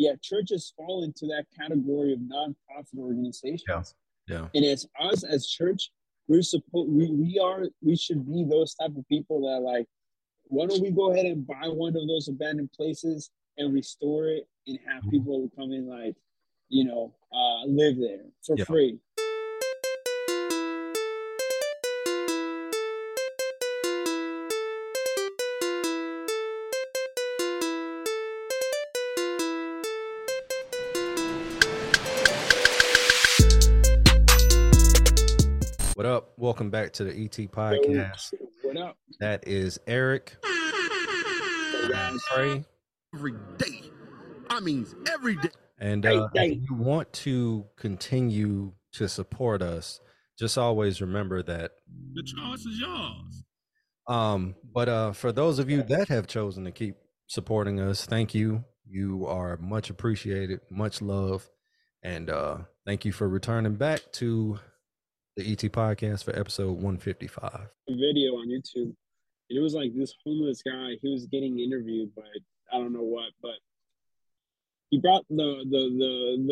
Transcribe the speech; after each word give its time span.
yeah, 0.00 0.12
churches 0.22 0.72
fall 0.76 1.04
into 1.04 1.26
that 1.26 1.44
category 1.58 2.14
of 2.14 2.20
nonprofit 2.20 2.98
organizations. 2.98 3.64
Yeah. 3.68 3.82
Yeah. 4.26 4.46
And 4.54 4.64
as 4.64 4.86
us 4.98 5.24
as 5.24 5.46
church, 5.46 5.90
we're 6.26 6.42
supposed 6.42 6.88
we, 6.90 7.10
we 7.10 7.38
are 7.38 7.64
we 7.82 7.96
should 7.96 8.26
be 8.26 8.44
those 8.44 8.74
type 8.74 8.94
of 8.96 9.06
people 9.08 9.40
that 9.42 9.60
like, 9.60 9.86
why 10.44 10.66
don't 10.66 10.80
we 10.80 10.90
go 10.90 11.12
ahead 11.12 11.26
and 11.26 11.46
buy 11.46 11.66
one 11.66 11.94
of 11.96 12.06
those 12.08 12.28
abandoned 12.28 12.72
places 12.72 13.30
and 13.58 13.74
restore 13.74 14.28
it 14.28 14.48
and 14.66 14.78
have 14.88 15.02
Mhm. 15.04 15.10
people 15.10 15.50
come 15.56 15.72
in 15.72 15.86
like, 15.86 16.16
you 16.68 16.84
know, 16.84 17.12
uh 17.32 17.64
live 17.66 17.96
there 17.98 18.24
for 18.46 18.56
Yeah. 18.56 18.64
free. 18.64 18.98
Up? 36.20 36.34
Welcome 36.36 36.68
back 36.68 36.92
to 36.94 37.04
the 37.04 37.12
ET 37.12 37.50
podcast. 37.50 38.34
What 38.62 38.76
up? 38.76 38.98
That 39.20 39.48
is 39.48 39.80
Erick 39.86 40.36
every 43.14 43.32
day. 43.56 43.90
I 44.50 44.60
mean, 44.60 44.86
every 45.10 45.36
day. 45.36 45.48
And 45.78 46.04
uh, 46.04 46.28
hey. 46.34 46.50
if 46.50 46.68
you 46.68 46.76
want 46.76 47.10
to 47.24 47.64
continue 47.78 48.74
to 48.92 49.08
support 49.08 49.62
us, 49.62 49.98
just 50.38 50.58
always 50.58 51.00
remember 51.00 51.42
that. 51.42 51.70
The 52.12 52.22
choice 52.22 52.66
is 52.66 52.78
yours. 52.78 53.44
Um, 54.06 54.56
but 54.74 54.90
uh, 54.90 55.12
for 55.12 55.32
those 55.32 55.58
of 55.58 55.70
you 55.70 55.82
that 55.84 56.08
have 56.08 56.26
chosen 56.26 56.66
to 56.66 56.70
keep 56.70 56.96
supporting 57.28 57.80
us, 57.80 58.04
thank 58.04 58.34
you. 58.34 58.62
You 58.86 59.24
are 59.26 59.56
much 59.56 59.88
appreciated, 59.88 60.60
much 60.70 61.00
love, 61.00 61.48
and 62.02 62.28
uh, 62.28 62.58
thank 62.84 63.06
you 63.06 63.12
for 63.12 63.26
returning 63.26 63.76
back 63.76 64.02
to 64.14 64.58
the 65.36 65.52
ET 65.52 65.58
podcast 65.72 66.24
for 66.24 66.36
episode 66.38 66.72
155. 66.72 67.68
a 67.88 67.92
video 67.94 68.32
on 68.34 68.48
YouTube, 68.48 68.94
and 69.48 69.58
it 69.58 69.60
was 69.60 69.74
like 69.74 69.94
this 69.94 70.14
homeless 70.24 70.62
guy. 70.62 70.96
He 71.00 71.08
was 71.08 71.26
getting 71.26 71.58
interviewed 71.58 72.14
by 72.14 72.22
I 72.72 72.78
don't 72.78 72.92
know 72.92 73.02
what, 73.02 73.30
but 73.42 73.56
he 74.90 74.98
brought 74.98 75.24
the 75.28 75.64
the 75.70 75.82
the 75.98 76.44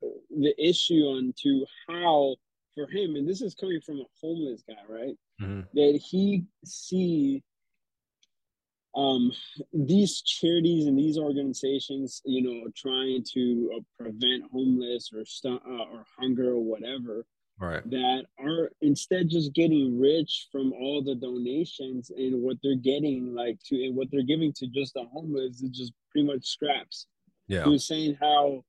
the 0.00 0.10
the 0.40 0.68
issue 0.68 1.02
onto 1.04 1.64
how 1.88 2.36
for 2.74 2.88
him, 2.88 3.16
and 3.16 3.28
this 3.28 3.40
is 3.40 3.54
coming 3.54 3.80
from 3.80 4.00
a 4.00 4.04
homeless 4.20 4.62
guy, 4.66 4.74
right? 4.88 5.16
Mhm. 5.40 5.66
That 5.74 6.00
he 6.10 6.44
see 6.64 7.42
um 8.96 9.32
these 9.72 10.22
charities 10.22 10.86
and 10.86 10.96
these 10.96 11.18
organizations, 11.18 12.22
you 12.24 12.42
know, 12.42 12.70
trying 12.76 13.24
to 13.32 13.72
uh, 13.76 13.80
prevent 13.98 14.44
homeless 14.52 15.10
or 15.12 15.24
stu- 15.24 15.60
uh, 15.66 15.84
or 15.92 16.04
hunger 16.16 16.52
or 16.52 16.60
whatever 16.60 17.26
Right. 17.58 17.88
that 17.88 18.24
are 18.40 18.72
instead 18.82 19.28
just 19.28 19.54
getting 19.54 19.98
rich 20.00 20.48
from 20.50 20.72
all 20.72 21.02
the 21.02 21.14
donations 21.14 22.10
and 22.10 22.42
what 22.42 22.56
they're 22.62 22.74
getting 22.74 23.32
like 23.32 23.58
to 23.66 23.84
and 23.84 23.94
what 23.94 24.08
they're 24.10 24.24
giving 24.24 24.52
to 24.54 24.66
just 24.66 24.94
the 24.94 25.04
homeless 25.12 25.62
is 25.62 25.70
just 25.70 25.92
pretty 26.10 26.26
much 26.26 26.44
scraps. 26.44 27.06
Yeah. 27.46 27.64
He 27.64 27.70
was 27.70 27.86
saying 27.86 28.18
how, 28.20 28.64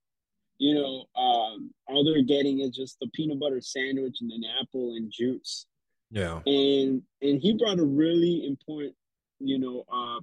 you 0.60 0.76
know, 0.76 1.06
um, 1.20 1.74
all 1.88 2.06
they're 2.06 2.22
getting 2.22 2.60
is 2.60 2.76
just 2.76 3.00
the 3.00 3.08
peanut 3.14 3.40
butter 3.40 3.60
sandwich 3.60 4.18
and 4.22 4.32
an 4.32 4.44
apple 4.62 4.94
and 4.96 5.12
juice. 5.12 5.66
Yeah. 6.12 6.42
And 6.46 7.02
and 7.22 7.42
he 7.42 7.58
brought 7.58 7.80
a 7.80 7.86
really 7.86 8.46
important, 8.46 8.94
you 9.40 9.58
know, 9.58 9.84
uh, 9.92 10.22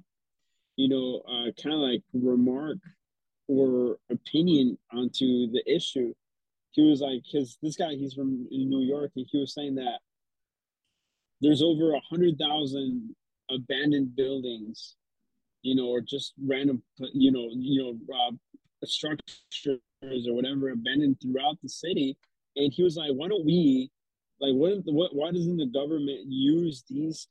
you 0.77 0.87
know, 0.87 1.21
uh, 1.27 1.51
kind 1.61 1.75
of 1.75 1.81
like 1.81 2.01
remark 2.13 2.77
or 3.47 3.97
opinion 4.09 4.77
onto 4.91 5.51
the 5.51 5.61
issue 5.67 6.13
he 6.73 6.81
was 6.81 7.01
like 7.01 7.21
because 7.23 7.57
this 7.61 7.75
guy 7.77 7.91
he's 7.95 8.13
from 8.13 8.47
new 8.51 8.81
york 8.81 9.11
and 9.15 9.25
he 9.31 9.37
was 9.39 9.53
saying 9.53 9.75
that 9.75 9.99
there's 11.41 11.61
over 11.61 11.93
a 11.93 11.99
hundred 12.09 12.37
thousand 12.37 13.15
abandoned 13.49 14.15
buildings 14.15 14.95
you 15.61 15.75
know 15.75 15.87
or 15.87 16.01
just 16.01 16.33
random 16.45 16.81
you 17.13 17.31
know 17.31 17.47
you 17.53 17.81
know 17.81 18.15
uh, 18.15 18.31
structures 18.85 19.79
or 20.27 20.33
whatever 20.33 20.69
abandoned 20.69 21.17
throughout 21.21 21.57
the 21.61 21.69
city 21.69 22.17
and 22.55 22.71
he 22.73 22.83
was 22.83 22.95
like 22.97 23.11
why 23.13 23.27
don't 23.27 23.45
we 23.45 23.89
like 24.39 24.53
what, 24.53 24.77
what 24.85 25.15
why 25.15 25.31
doesn't 25.31 25.57
the 25.57 25.65
government 25.67 26.21
use 26.27 26.83
these 26.89 27.27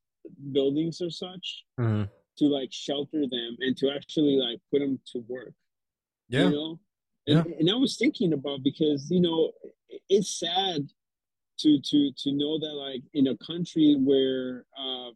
buildings 0.53 1.01
or 1.01 1.11
such 1.11 1.65
Mhm. 1.79 2.09
to 2.39 2.45
like 2.47 2.73
shelter 2.73 3.23
them 3.31 3.57
and 3.61 3.77
to 3.79 3.91
actually 3.91 4.37
like 4.37 4.59
put 4.71 4.79
them 4.81 4.99
to 5.13 5.19
work 5.29 5.53
Yeah. 6.29 6.45
you 6.49 6.51
know 6.57 6.81
and, 7.27 7.47
and 7.59 7.71
i 7.71 7.75
was 7.75 7.97
thinking 7.97 8.33
about 8.33 8.63
because 8.63 9.11
you 9.11 9.21
know 9.21 9.53
it's 10.09 10.39
sad 10.39 10.89
to 11.59 11.79
to 11.85 12.11
to 12.17 12.33
know 12.33 12.59
that 12.59 12.75
like 12.75 13.03
in 13.15 13.29
a 13.29 13.37
country 13.39 13.97
where 14.01 14.65
um 14.79 15.13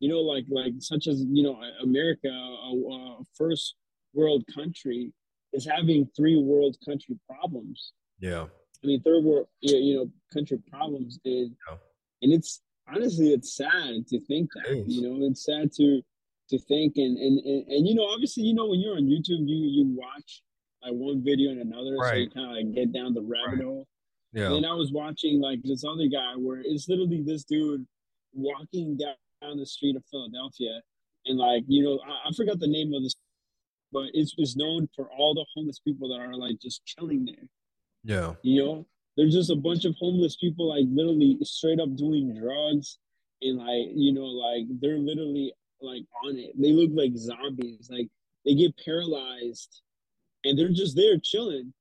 you 0.00 0.08
know 0.08 0.20
like 0.20 0.44
like 0.50 0.72
such 0.78 1.06
as 1.06 1.24
you 1.30 1.42
know 1.42 1.56
america 1.82 2.28
a, 2.28 2.70
a 2.92 3.18
first 3.34 3.76
world 4.14 4.42
country 4.54 5.12
is 5.52 5.64
having 5.66 6.06
three 6.16 6.36
world 6.36 6.76
country 6.84 7.16
problems 7.28 7.92
Yeah. 8.20 8.46
I 8.82 8.86
mean, 8.88 9.00
third 9.02 9.22
world, 9.22 9.46
you 9.60 9.94
know, 9.94 10.06
country 10.34 10.58
problems, 10.68 11.20
and 11.24 11.54
Yeah. 11.68 11.76
and 12.22 12.32
it's 12.32 12.62
honestly, 12.88 13.28
it's 13.32 13.54
sad 13.54 14.08
to 14.08 14.18
think 14.28 14.50
that. 14.54 14.66
Is. 14.72 14.96
You 14.96 15.02
know, 15.06 15.26
it's 15.28 15.44
sad 15.44 15.70
to 15.78 16.02
to 16.50 16.58
think, 16.70 16.96
and, 16.96 17.16
and 17.16 17.38
and 17.50 17.60
and 17.72 17.86
you 17.88 17.94
know, 17.94 18.06
obviously, 18.14 18.42
you 18.42 18.54
know, 18.54 18.66
when 18.70 18.80
you're 18.80 18.96
on 18.96 19.06
YouTube, 19.14 19.46
you 19.46 19.58
you 19.76 19.84
watch 20.04 20.42
like 20.82 20.92
one 20.92 21.22
video 21.22 21.50
and 21.50 21.60
another, 21.60 21.96
so 22.00 22.14
you 22.14 22.30
kind 22.30 22.46
of 22.50 22.56
like 22.56 22.74
get 22.74 22.92
down 22.92 23.14
the 23.14 23.22
rabbit 23.22 23.58
Right. 23.58 23.64
hole. 23.64 23.86
Yeah. 24.32 24.52
And 24.54 24.64
I 24.64 24.72
was 24.72 24.90
watching 24.92 25.40
like 25.40 25.60
this 25.62 25.84
other 25.84 26.06
guy 26.08 26.34
where 26.36 26.62
it's 26.64 26.88
literally 26.88 27.22
this 27.22 27.44
dude 27.44 27.86
walking 28.32 28.96
down, 28.96 29.58
the 29.58 29.66
street 29.66 29.96
of 29.96 30.04
Philadelphia, 30.10 30.80
and 31.26 31.38
like 31.38 31.64
you 31.68 31.82
know, 31.84 32.00
I, 32.06 32.28
I 32.28 32.32
forgot 32.32 32.58
the 32.58 32.66
name 32.68 32.92
of 32.94 33.02
this, 33.02 33.14
but 33.92 34.06
it's 34.14 34.36
was 34.38 34.56
known 34.56 34.88
for 34.96 35.08
all 35.10 35.34
the 35.34 35.44
homeless 35.54 35.78
people 35.80 36.08
that 36.08 36.20
are 36.20 36.34
like 36.34 36.58
just 36.60 36.84
chilling 36.84 37.24
there. 37.26 37.48
Yeah. 38.04 38.34
You 38.42 38.64
know, 38.64 38.86
there's 39.16 39.34
just 39.34 39.50
a 39.50 39.56
bunch 39.56 39.84
of 39.84 39.94
homeless 39.98 40.36
people 40.36 40.68
like 40.68 40.86
literally 40.90 41.36
straight 41.42 41.78
up 41.80 41.94
doing 41.96 42.34
drugs 42.34 42.98
and 43.42 43.58
like, 43.58 43.88
you 43.94 44.12
know, 44.12 44.24
like 44.24 44.64
they're 44.80 44.98
literally 44.98 45.52
like 45.80 46.04
on 46.24 46.36
it. 46.38 46.52
They 46.60 46.72
look 46.72 46.90
like 46.94 47.12
zombies. 47.16 47.88
Like 47.90 48.08
they 48.46 48.54
get 48.54 48.74
paralyzed 48.84 49.82
and 50.44 50.58
they're 50.58 50.68
just 50.70 50.96
there 50.96 51.18
chilling. 51.22 51.72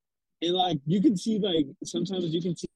And 0.42 0.54
like 0.54 0.80
you 0.86 1.02
can 1.02 1.16
see 1.18 1.40
like 1.40 1.68
sometimes 1.84 2.34
you 2.34 2.42
can 2.42 2.56
see 2.56 2.68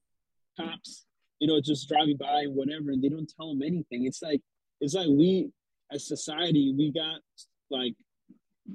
cops, 0.58 1.06
you 1.40 1.48
know, 1.48 1.60
just 1.60 1.88
driving 1.88 2.16
by 2.16 2.42
and 2.42 2.54
whatever, 2.54 2.90
and 2.90 3.02
they 3.02 3.08
don't 3.08 3.30
tell 3.36 3.48
them 3.50 3.62
anything. 3.62 4.06
It's 4.06 4.22
like 4.22 4.40
it's 4.80 4.94
like 4.94 5.08
we 5.08 5.50
as 5.92 6.06
society, 6.06 6.74
we 6.76 6.92
got 6.92 7.20
like 7.70 7.94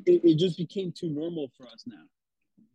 it, 0.06 0.22
it 0.24 0.38
just 0.38 0.58
became 0.58 0.92
too 0.92 1.10
normal 1.10 1.52
for 1.58 1.68
us 1.68 1.84
now 1.86 2.04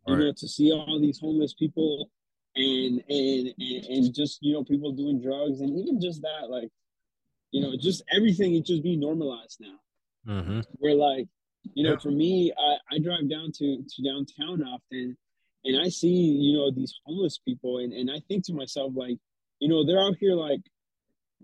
you 0.05 0.15
Right. 0.15 0.23
know, 0.25 0.31
to 0.37 0.47
see 0.47 0.71
all 0.71 0.99
these 1.01 1.19
homeless 1.19 1.53
people 1.53 2.09
and, 2.55 3.03
and 3.09 3.53
and 3.59 3.85
and 3.85 4.15
just 4.15 4.39
you 4.41 4.53
know 4.53 4.63
people 4.63 4.91
doing 4.91 5.19
drugs 5.21 5.59
and 5.61 5.77
even 5.77 5.99
just 5.99 6.21
that 6.21 6.49
like 6.49 6.69
you 7.51 7.61
know 7.61 7.75
just 7.77 8.03
everything 8.11 8.55
it 8.55 8.65
just 8.65 8.83
be 8.83 8.95
normalized 8.95 9.57
now 9.59 9.75
Mm-hmm. 10.27 10.59
where 10.79 10.93
like 10.95 11.27
you 11.73 11.83
know 11.83 11.91
Yeah. 11.93 11.97
for 11.97 12.11
me 12.11 12.51
I, 12.57 12.95
I 12.95 12.99
drive 12.99 13.29
down 13.29 13.51
to 13.53 13.83
to 13.83 14.01
downtown 14.03 14.63
often 14.63 15.17
and 15.65 15.81
i 15.81 15.89
see 15.89 16.07
you 16.07 16.57
know 16.57 16.71
these 16.71 16.93
homeless 17.05 17.37
people 17.37 17.79
and, 17.79 17.93
and 17.93 18.09
i 18.11 18.19
think 18.27 18.45
to 18.45 18.53
myself 18.53 18.93
like 18.95 19.17
you 19.59 19.67
know 19.69 19.85
they're 19.85 19.99
out 20.01 20.15
here 20.19 20.33
like 20.33 20.61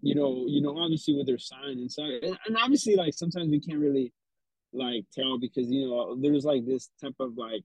you 0.02 0.16
know 0.16 0.46
you 0.48 0.62
know 0.62 0.78
obviously 0.78 1.16
with 1.16 1.28
their 1.28 1.38
sign 1.38 1.78
and 1.78 1.92
stuff 1.92 2.10
and, 2.22 2.38
and 2.48 2.58
obviously 2.58 2.96
like 2.96 3.14
sometimes 3.14 3.50
we 3.50 3.60
can't 3.60 3.80
really 3.80 4.12
like 4.74 5.06
tell 5.14 5.38
because 5.38 5.70
you 5.70 5.88
know 5.88 6.16
there's 6.22 6.46
like 6.46 6.66
this 6.66 6.90
type 7.02 7.16
of 7.20 7.38
like 7.38 7.64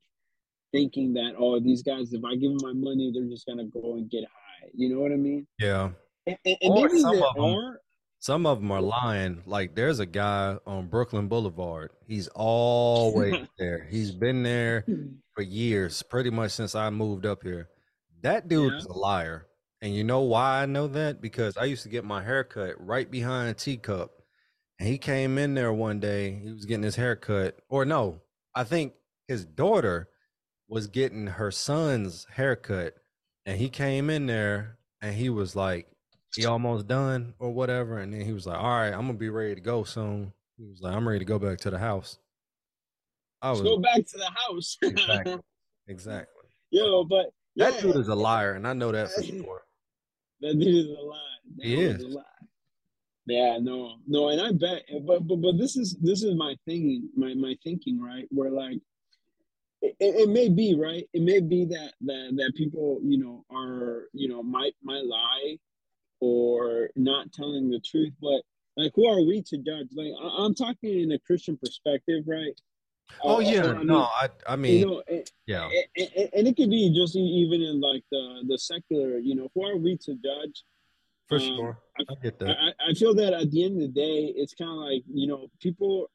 thinking 0.72 1.14
that 1.14 1.32
oh 1.38 1.58
these 1.58 1.82
guys 1.82 2.12
if 2.12 2.22
i 2.24 2.34
give 2.36 2.50
them 2.50 2.58
my 2.62 2.72
money 2.74 3.10
they're 3.12 3.24
just 3.28 3.46
gonna 3.46 3.64
go 3.64 3.94
and 3.96 4.10
get 4.10 4.24
high 4.24 4.68
you 4.74 4.88
know 4.88 5.00
what 5.00 5.12
i 5.12 5.16
mean 5.16 5.46
Yeah. 5.58 5.90
and, 6.26 6.36
and, 6.44 6.56
and 6.60 6.72
Or 6.74 6.86
maybe 6.88 7.00
some 7.00 7.12
there 7.16 7.24
are 7.38 7.80
Some 8.20 8.46
of 8.46 8.60
them 8.60 8.70
are 8.72 8.82
lying. 8.82 9.42
Like 9.46 9.74
there's 9.74 10.00
a 10.00 10.06
guy 10.06 10.56
on 10.66 10.88
Brooklyn 10.88 11.28
Boulevard. 11.28 11.90
He's 12.06 12.28
always 12.28 13.46
there. 13.58 13.86
He's 13.90 14.10
been 14.10 14.42
there 14.42 14.80
hmm. 14.82 15.06
for 15.34 15.42
years, 15.42 16.02
pretty 16.02 16.30
much 16.30 16.52
since 16.52 16.74
I 16.74 16.90
moved 16.90 17.26
up 17.26 17.42
here. 17.42 17.68
That 18.22 18.48
dude 18.48 18.72
Yeah. 18.72 18.78
is 18.78 18.86
a 18.86 18.92
liar. 18.92 19.46
And 19.80 19.94
you 19.94 20.02
know 20.02 20.22
why 20.22 20.62
I 20.62 20.66
know 20.66 20.88
that? 20.88 21.20
Because 21.20 21.56
I 21.56 21.64
used 21.66 21.84
to 21.84 21.88
get 21.88 22.04
my 22.04 22.22
hair 22.22 22.42
cut 22.42 22.74
right 22.84 23.08
behind 23.08 23.56
Teacup. 23.58 24.10
And 24.80 24.88
he 24.88 24.98
came 24.98 25.38
in 25.38 25.54
there 25.54 25.72
one 25.72 26.00
day. 26.00 26.40
He 26.42 26.50
was 26.52 26.64
getting 26.64 26.82
his 26.82 26.96
hair 26.96 27.14
cut. 27.14 27.58
Or 27.68 27.84
no, 27.84 28.20
I 28.54 28.64
think 28.64 28.94
his 29.28 29.44
daughter 29.44 30.08
was 30.68 30.88
getting 30.88 31.28
her 31.28 31.52
son's 31.52 32.26
haircut. 32.32 32.94
And 33.46 33.58
he 33.58 33.68
came 33.68 34.10
in 34.10 34.26
there 34.26 34.78
and 35.00 35.14
he 35.14 35.30
was 35.30 35.54
like, 35.54 35.86
he 36.34 36.46
almost 36.46 36.86
done 36.86 37.34
or 37.38 37.52
whatever. 37.52 37.98
And 37.98 38.12
then 38.12 38.20
he 38.20 38.32
was 38.32 38.46
like, 38.46 38.58
All 38.58 38.68
right, 38.68 38.92
I'm 38.92 39.06
gonna 39.06 39.14
be 39.14 39.30
ready 39.30 39.54
to 39.54 39.60
go 39.60 39.84
soon. 39.84 40.32
He 40.56 40.64
was 40.64 40.80
like, 40.80 40.94
I'm 40.94 41.06
ready 41.06 41.20
to 41.20 41.24
go 41.24 41.38
back 41.38 41.58
to 41.58 41.70
the 41.70 41.78
house. 41.78 42.18
I 43.40 43.50
was 43.52 43.62
go 43.62 43.78
back 43.78 43.96
to 43.96 44.18
the 44.18 44.30
house. 44.48 44.76
exactly, 44.82 45.38
exactly. 45.86 46.42
Yo, 46.70 47.04
but 47.04 47.26
That 47.56 47.80
dude 47.80 47.96
is 47.96 48.08
a 48.08 48.14
liar, 48.14 48.54
and 48.54 48.66
I 48.66 48.72
know 48.72 48.92
that 48.92 49.10
for 49.10 49.22
sure. 49.22 49.62
That 50.40 50.58
dude 50.58 50.74
is 50.74 50.86
a 50.86 51.00
lie. 51.00 51.18
That 51.56 51.66
He 51.66 51.82
is. 51.82 52.16
Yeah, 53.26 53.58
no, 53.60 53.96
no, 54.06 54.30
and 54.30 54.40
I 54.40 54.52
bet, 54.52 54.84
but 55.06 55.26
but 55.28 55.36
but 55.36 55.58
this 55.58 55.76
is 55.76 55.98
this 56.00 56.22
is 56.22 56.34
my 56.34 56.56
thinking, 56.64 57.10
my 57.14 57.34
my 57.34 57.54
thinking, 57.62 58.00
right? 58.00 58.24
Where 58.30 58.50
like, 58.50 58.80
it, 59.82 59.94
it 60.00 60.28
may 60.30 60.48
be 60.48 60.74
right. 60.74 61.06
It 61.12 61.22
may 61.22 61.40
be 61.40 61.66
that 61.66 61.92
that 62.00 62.32
that 62.36 62.52
people, 62.56 63.00
you 63.02 63.18
know, 63.18 63.44
are 63.50 64.04
you 64.14 64.28
know 64.28 64.42
might 64.42 64.74
might 64.82 65.04
lie 65.04 65.58
or 66.20 66.90
not 66.96 67.32
telling 67.32 67.70
the 67.70 67.80
truth, 67.80 68.12
but 68.20 68.42
like, 68.76 68.92
who 68.94 69.06
are 69.06 69.24
we 69.24 69.42
to 69.42 69.58
judge? 69.58 69.88
Like, 69.92 70.12
I, 70.20 70.44
I'm 70.44 70.54
talking 70.54 71.00
in 71.00 71.12
a 71.12 71.18
Christian 71.18 71.56
perspective, 71.56 72.24
right? 72.26 72.58
Oh 73.22 73.36
Uh, 73.36 73.40
yeah, 73.40 73.64
I 73.64 73.72
mean, 73.78 73.86
no, 73.86 74.00
I 74.02 74.28
I 74.46 74.56
mean, 74.56 74.78
you 74.80 74.86
know, 74.86 75.02
and, 75.08 75.30
yeah, 75.46 75.64
and, 75.64 76.46
it 76.46 76.56
could 76.56 76.70
be 76.70 76.92
just 76.94 77.16
even 77.16 77.62
in 77.62 77.80
like 77.80 78.04
the 78.10 78.44
the 78.46 78.58
secular, 78.58 79.18
you 79.18 79.34
know, 79.34 79.48
who 79.54 79.66
are 79.66 79.76
we 79.76 79.96
to 79.98 80.14
judge? 80.14 80.64
for 81.28 81.36
um, 81.36 81.42
sure. 81.42 81.78
I 81.98 82.14
get 82.22 82.38
that. 82.40 82.56
I 82.58 82.90
I 82.90 82.94
feel 82.94 83.14
that 83.14 83.34
at 83.34 83.50
the 83.50 83.64
end 83.64 83.74
of 83.74 83.82
the 83.82 83.88
day, 83.88 84.32
it's 84.34 84.54
kind 84.54 84.70
of 84.70 84.78
like 84.78 85.02
you 85.12 85.26
know, 85.26 85.48
people 85.60 86.10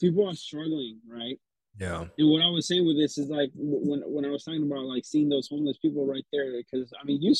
people 0.00 0.28
are 0.28 0.34
struggling, 0.34 0.98
right? 1.08 1.38
Yeah, 1.78 2.04
And 2.18 2.28
what 2.28 2.42
I 2.42 2.48
was 2.48 2.66
saying 2.66 2.86
with 2.86 2.98
this 2.98 3.16
is 3.16 3.30
like 3.30 3.50
when 3.54 4.02
when 4.06 4.24
I 4.24 4.28
was 4.28 4.44
talking 4.44 4.64
about 4.64 4.84
like 4.84 5.04
seeing 5.04 5.28
those 5.28 5.48
homeless 5.48 5.78
people 5.78 6.06
right 6.06 6.26
there, 6.32 6.52
because 6.52 6.92
I 7.00 7.04
mean, 7.04 7.22
you 7.22 7.34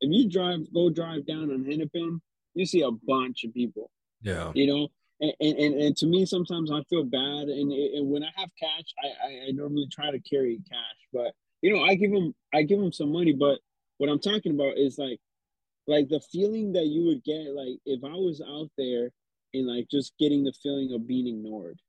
if 0.00 0.10
you 0.10 0.28
drive 0.28 0.72
go 0.72 0.90
drive 0.90 1.26
down 1.26 1.50
on 1.50 1.64
Hennepin, 1.64 2.20
you 2.54 2.66
see 2.66 2.82
a 2.82 2.90
bunch 2.90 3.44
of 3.44 3.54
people, 3.54 3.90
yeah, 4.22 4.52
you 4.54 4.66
know. 4.66 4.88
And, 5.20 5.32
and, 5.40 5.74
and, 5.80 5.96
to 5.98 6.06
me, 6.06 6.26
sometimes 6.26 6.72
I 6.72 6.82
feel 6.90 7.04
bad, 7.04 7.48
and, 7.48 7.72
and 7.72 8.10
when 8.10 8.24
I 8.24 8.30
have 8.34 8.50
cash, 8.60 8.92
I, 9.02 9.26
I, 9.26 9.30
I 9.48 9.50
normally 9.52 9.86
try 9.90 10.10
to 10.10 10.18
carry 10.18 10.60
cash, 10.68 10.98
but 11.12 11.32
you 11.62 11.74
know, 11.74 11.82
I 11.82 11.94
give 11.94 12.10
them 12.10 12.34
I 12.52 12.62
give 12.62 12.78
them 12.78 12.92
some 12.92 13.12
money, 13.12 13.32
but 13.32 13.58
what 13.98 14.10
I'm 14.10 14.18
talking 14.18 14.52
about 14.52 14.76
is 14.76 14.98
like 14.98 15.18
like 15.86 16.08
the 16.08 16.20
feeling 16.32 16.72
that 16.72 16.86
you 16.86 17.04
would 17.06 17.24
get 17.24 17.54
like 17.54 17.78
if 17.86 18.02
I 18.04 18.14
was 18.14 18.42
out 18.46 18.70
there 18.76 19.10
and 19.54 19.66
like 19.66 19.88
just 19.90 20.12
getting 20.18 20.44
the 20.44 20.52
feeling 20.62 20.92
of 20.92 21.06
being 21.06 21.26
ignored. 21.26 21.80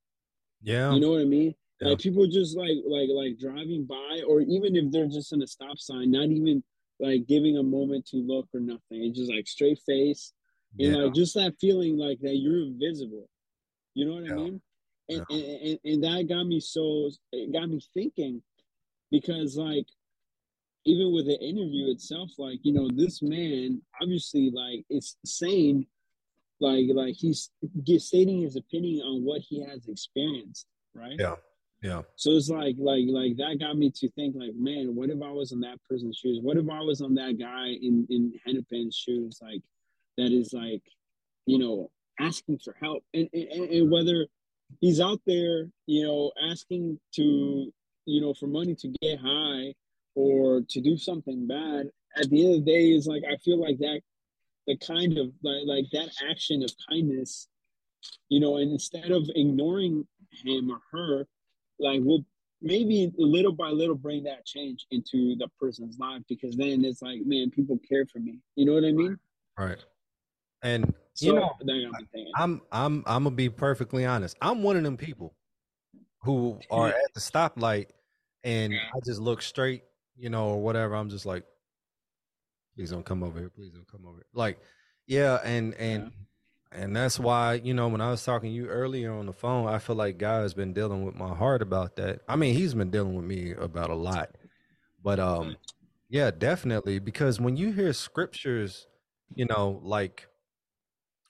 yeah, 0.61 0.93
You 0.93 0.99
know 0.99 1.11
what 1.11 1.21
I 1.21 1.25
mean? 1.25 1.55
Yeah. 1.81 1.89
Like 1.89 1.99
people 1.99 2.25
just 2.27 2.55
like 2.55 2.77
like 2.87 3.09
like 3.09 3.37
driving 3.37 3.85
by, 3.85 4.21
or 4.27 4.41
even 4.41 4.75
if 4.75 4.91
they're 4.91 5.07
just 5.07 5.33
in 5.33 5.41
a 5.41 5.47
stop 5.47 5.77
sign, 5.77 6.11
not 6.11 6.29
even 6.29 6.63
like 6.99 7.27
giving 7.27 7.57
a 7.57 7.63
moment 7.63 8.05
to 8.07 8.17
look 8.17 8.47
or 8.53 8.59
nothing. 8.59 8.81
It's 8.91 9.17
just 9.17 9.31
like 9.31 9.47
straight 9.47 9.79
face 9.85 10.33
and 10.79 10.93
yeah, 10.93 11.03
like 11.03 11.13
just 11.13 11.33
that 11.35 11.55
feeling 11.59 11.97
like 11.97 12.19
that 12.21 12.35
you're 12.35 12.61
invisible. 12.61 13.29
You 13.93 14.05
know 14.05 14.13
what 14.15 14.25
Yeah. 14.25 14.33
I 14.33 14.35
mean? 14.35 14.61
And, 15.07 15.21
and, 15.29 15.43
and 15.43 15.79
and 15.83 16.03
that 16.03 16.27
got 16.27 16.45
me 16.45 16.59
so 16.59 17.11
it 17.31 17.53
got 17.53 17.69
me 17.69 17.79
thinking 17.93 18.41
because 19.11 19.55
like 19.55 19.85
even 20.85 21.13
with 21.13 21.25
the 21.27 21.39
interview 21.39 21.91
itself, 21.91 22.31
like 22.37 22.59
you 22.63 22.73
know 22.73 22.89
this 22.93 23.21
man 23.21 23.81
obviously 24.01 24.51
like 24.51 24.83
is 24.89 25.15
saying 25.25 25.85
like 26.59 26.85
like 26.93 27.15
he's 27.15 27.51
stating 27.97 28.41
his 28.41 28.55
opinion 28.55 29.01
on 29.05 29.23
what 29.23 29.41
he 29.41 29.63
has 29.63 29.87
experienced, 29.87 30.65
right? 30.93 31.15
Yeah. 31.19 31.35
Yeah, 31.85 32.01
So 32.15 32.31
it's 32.31 32.49
like 32.49 32.75
like 32.79 33.05
like 33.07 33.37
that 33.37 33.59
got 33.59 33.77
me 33.77 33.91
to 33.91 34.09
think 34.11 34.35
like, 34.35 34.55
man, 34.55 34.95
what 34.95 35.11
if 35.11 35.21
I 35.21 35.29
was 35.29 35.51
in 35.51 35.59
that 35.59 35.77
person's 35.87 36.17
shoes? 36.17 36.39
What 36.41 36.57
if 36.57 36.67
I 36.67 36.79
was 36.79 36.99
on 36.99 37.13
that 37.15 37.37
guy 37.37 37.67
in 37.79 38.07
in 38.09 38.33
Hennepin's 38.43 38.95
shoes? 38.95 39.37
Like 39.39 39.61
that 40.17 40.31
is 40.31 40.51
like, 40.51 40.81
you 41.45 41.59
know, 41.59 41.91
asking 42.19 42.57
for 42.63 42.75
help, 42.81 43.03
and 43.13 43.29
and, 43.33 43.69
and 43.69 43.91
whether 43.91 44.25
he's 44.81 44.99
out 44.99 45.21
there, 45.27 45.67
you 45.85 46.07
know, 46.07 46.31
asking 46.49 46.99
to, 47.17 47.71
you 48.05 48.21
know, 48.21 48.33
for 48.33 48.47
money 48.47 48.73
to 48.73 48.87
get 49.03 49.19
high 49.19 49.75
or 50.15 50.61
to 50.67 50.81
do 50.81 50.97
something 50.97 51.45
bad. 51.45 51.91
At 52.17 52.31
the 52.31 52.45
end 52.45 52.55
of 52.55 52.65
the 52.65 52.71
day, 52.71 52.93
is 52.93 53.05
like 53.05 53.23
I 53.31 53.37
feel 53.37 53.61
like 53.61 53.77
that 53.77 54.01
the 54.65 54.75
kind 54.77 55.19
of 55.19 55.27
like, 55.43 55.61
like 55.67 55.85
that 55.91 56.09
action 56.31 56.63
of 56.63 56.71
kindness, 56.89 57.47
you 58.29 58.39
know, 58.39 58.57
and 58.57 58.71
instead 58.71 59.11
of 59.11 59.29
ignoring 59.35 60.07
him 60.31 60.71
or 60.71 60.79
her, 60.91 61.27
like 61.79 61.99
we'll 62.03 62.25
maybe 62.61 63.11
little 63.17 63.51
by 63.51 63.69
little 63.69 63.95
bring 63.95 64.23
that 64.23 64.45
change 64.45 64.85
into 64.91 65.35
the 65.35 65.47
person's 65.59 65.97
life 65.99 66.21
because 66.27 66.55
then 66.55 66.83
it's 66.83 67.01
like, 67.01 67.21
man, 67.25 67.51
people 67.51 67.79
care 67.87 68.05
for 68.05 68.19
me. 68.19 68.39
You 68.55 68.65
know 68.65 68.73
what 68.73 68.85
I 68.85 68.91
mean? 68.91 69.17
right. 69.57 69.83
And 70.63 70.93
So 71.13 71.27
you 71.27 71.33
know, 71.33 71.51
that 71.59 71.89
got 71.91 72.01
me 72.01 72.07
thinking. 72.11 72.31
I'm 72.35 72.61
I'm 72.71 73.03
I'm 73.05 73.23
gonna 73.23 73.35
be 73.35 73.49
perfectly 73.49 74.05
honest. 74.05 74.35
I'm 74.41 74.63
one 74.63 74.77
of 74.77 74.83
them 74.83 74.97
people 74.97 75.35
who 76.21 76.59
are 76.71 76.87
at 76.89 77.13
the 77.13 77.19
stoplight 77.19 77.89
and 78.43 78.73
Yeah. 78.73 78.79
I 78.95 78.99
just 79.05 79.19
look 79.19 79.41
straight, 79.41 79.83
you 80.15 80.29
know, 80.29 80.49
or 80.49 80.61
whatever. 80.61 80.95
I'm 80.95 81.09
just 81.09 81.25
like, 81.25 81.43
please 82.75 82.89
don't 82.89 83.05
come 83.05 83.21
over 83.21 83.39
here. 83.39 83.49
Please 83.49 83.71
don't 83.71 83.87
come 83.87 84.05
over. 84.05 84.17
Here. 84.17 84.25
Like, 84.33 84.59
yeah, 85.05 85.39
and 85.43 85.75
and 85.75 86.11
and 86.71 86.95
that's 86.95 87.19
why 87.19 87.55
you 87.55 87.73
know 87.73 87.87
when 87.87 88.01
I 88.01 88.11
was 88.11 88.23
talking 88.23 88.49
to 88.49 88.55
you 88.55 88.67
earlier 88.67 89.13
on 89.13 89.25
the 89.25 89.33
phone, 89.33 89.67
I 89.67 89.79
feel 89.79 89.95
like 89.95 90.17
God 90.17 90.41
has 90.41 90.53
been 90.53 90.73
dealing 90.73 91.05
with 91.05 91.15
my 91.15 91.33
heart 91.33 91.61
about 91.61 91.95
that. 91.97 92.21
I 92.27 92.35
mean, 92.35 92.55
He's 92.55 92.73
been 92.73 92.91
dealing 92.91 93.15
with 93.15 93.25
me 93.25 93.51
about 93.53 93.89
a 93.89 93.95
lot, 93.95 94.35
but 95.03 95.19
um, 95.19 95.57
yeah, 96.09 96.31
definitely 96.31 96.99
because 96.99 97.39
when 97.39 97.57
you 97.57 97.71
hear 97.73 97.93
scriptures, 97.93 98.87
you 99.35 99.45
know, 99.45 99.79
like 99.83 100.27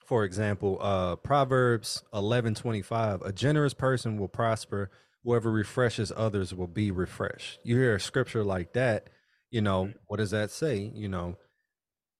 for 0.04 0.24
example, 0.24 0.78
uh 0.80 1.16
Proverbs 1.16 2.02
eleven 2.14 2.54
twenty 2.54 2.82
five, 2.82 3.22
a 3.22 3.32
generous 3.32 3.74
person 3.74 4.18
will 4.18 4.28
prosper, 4.28 4.90
whoever 5.24 5.50
refreshes 5.50 6.12
others 6.16 6.54
will 6.54 6.68
be 6.68 6.90
refreshed. 6.90 7.58
You 7.64 7.76
hear 7.76 7.96
a 7.96 8.00
scripture 8.00 8.44
like 8.44 8.72
that, 8.74 9.08
you 9.50 9.60
know, 9.60 9.92
what 10.06 10.18
does 10.18 10.30
that 10.30 10.50
say? 10.50 10.90
You 10.94 11.08
know, 11.08 11.36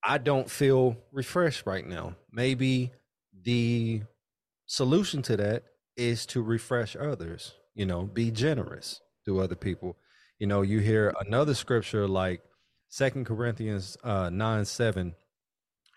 I 0.05 0.19
don't 0.19 0.51
feel 0.51 0.97
refreshed 1.13 1.67
right 1.67 1.87
now. 1.87 2.17
Maybe 2.33 2.93
the 3.43 4.03
solution 4.67 5.23
to 5.23 5.37
that 5.37 5.65
is 5.97 6.27
to 6.27 6.43
refresh 6.43 6.97
others, 6.97 7.55
you 7.75 7.87
know, 7.87 8.03
be 8.03 8.31
generous 8.31 9.01
to 9.25 9.41
other 9.41 9.55
people. 9.55 9.97
You 10.39 10.47
know, 10.47 10.63
you 10.63 10.81
hear 10.81 11.15
another 11.27 11.55
scripture 11.55 12.07
like 12.07 12.43
Second 12.89 13.27
Corinthians 13.27 13.97
uh, 14.05 14.31
9 14.31 14.65
7. 14.65 15.15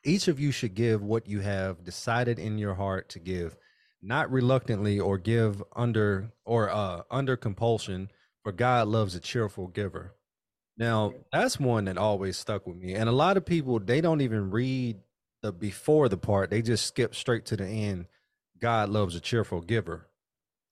Each 0.05 0.27
of 0.27 0.39
you 0.39 0.51
should 0.51 0.75
give 0.75 1.01
what 1.01 1.27
you 1.27 1.41
have 1.41 1.83
decided 1.83 2.39
in 2.39 2.57
your 2.57 2.75
heart 2.75 3.09
to 3.09 3.19
give, 3.19 3.57
not 4.01 4.31
reluctantly 4.31 4.99
or 4.99 5.17
give 5.17 5.61
under 5.75 6.31
or 6.45 6.69
uh, 6.69 7.01
under 7.11 7.35
compulsion, 7.35 8.09
for 8.43 8.53
God 8.53 8.87
loves 8.87 9.13
a 9.15 9.19
cheerful 9.19 9.67
giver. 9.67 10.15
Now, 10.77 11.13
that's 11.33 11.59
one 11.59 11.85
that 11.85 11.97
always 11.97 12.37
stuck 12.37 12.65
with 12.65 12.77
me. 12.77 12.93
And 12.93 13.09
a 13.09 13.13
lot 13.13 13.35
of 13.35 13.45
people, 13.45 13.79
they 13.79 13.99
don't 13.99 14.21
even 14.21 14.49
read 14.49 15.01
the 15.41 15.51
before 15.51 16.09
the 16.09 16.17
part, 16.17 16.49
they 16.49 16.61
just 16.61 16.85
skip 16.85 17.15
straight 17.15 17.45
to 17.47 17.57
the 17.57 17.65
end. 17.65 18.07
God 18.59 18.89
loves 18.89 19.15
a 19.15 19.19
cheerful 19.19 19.61
giver, 19.61 20.07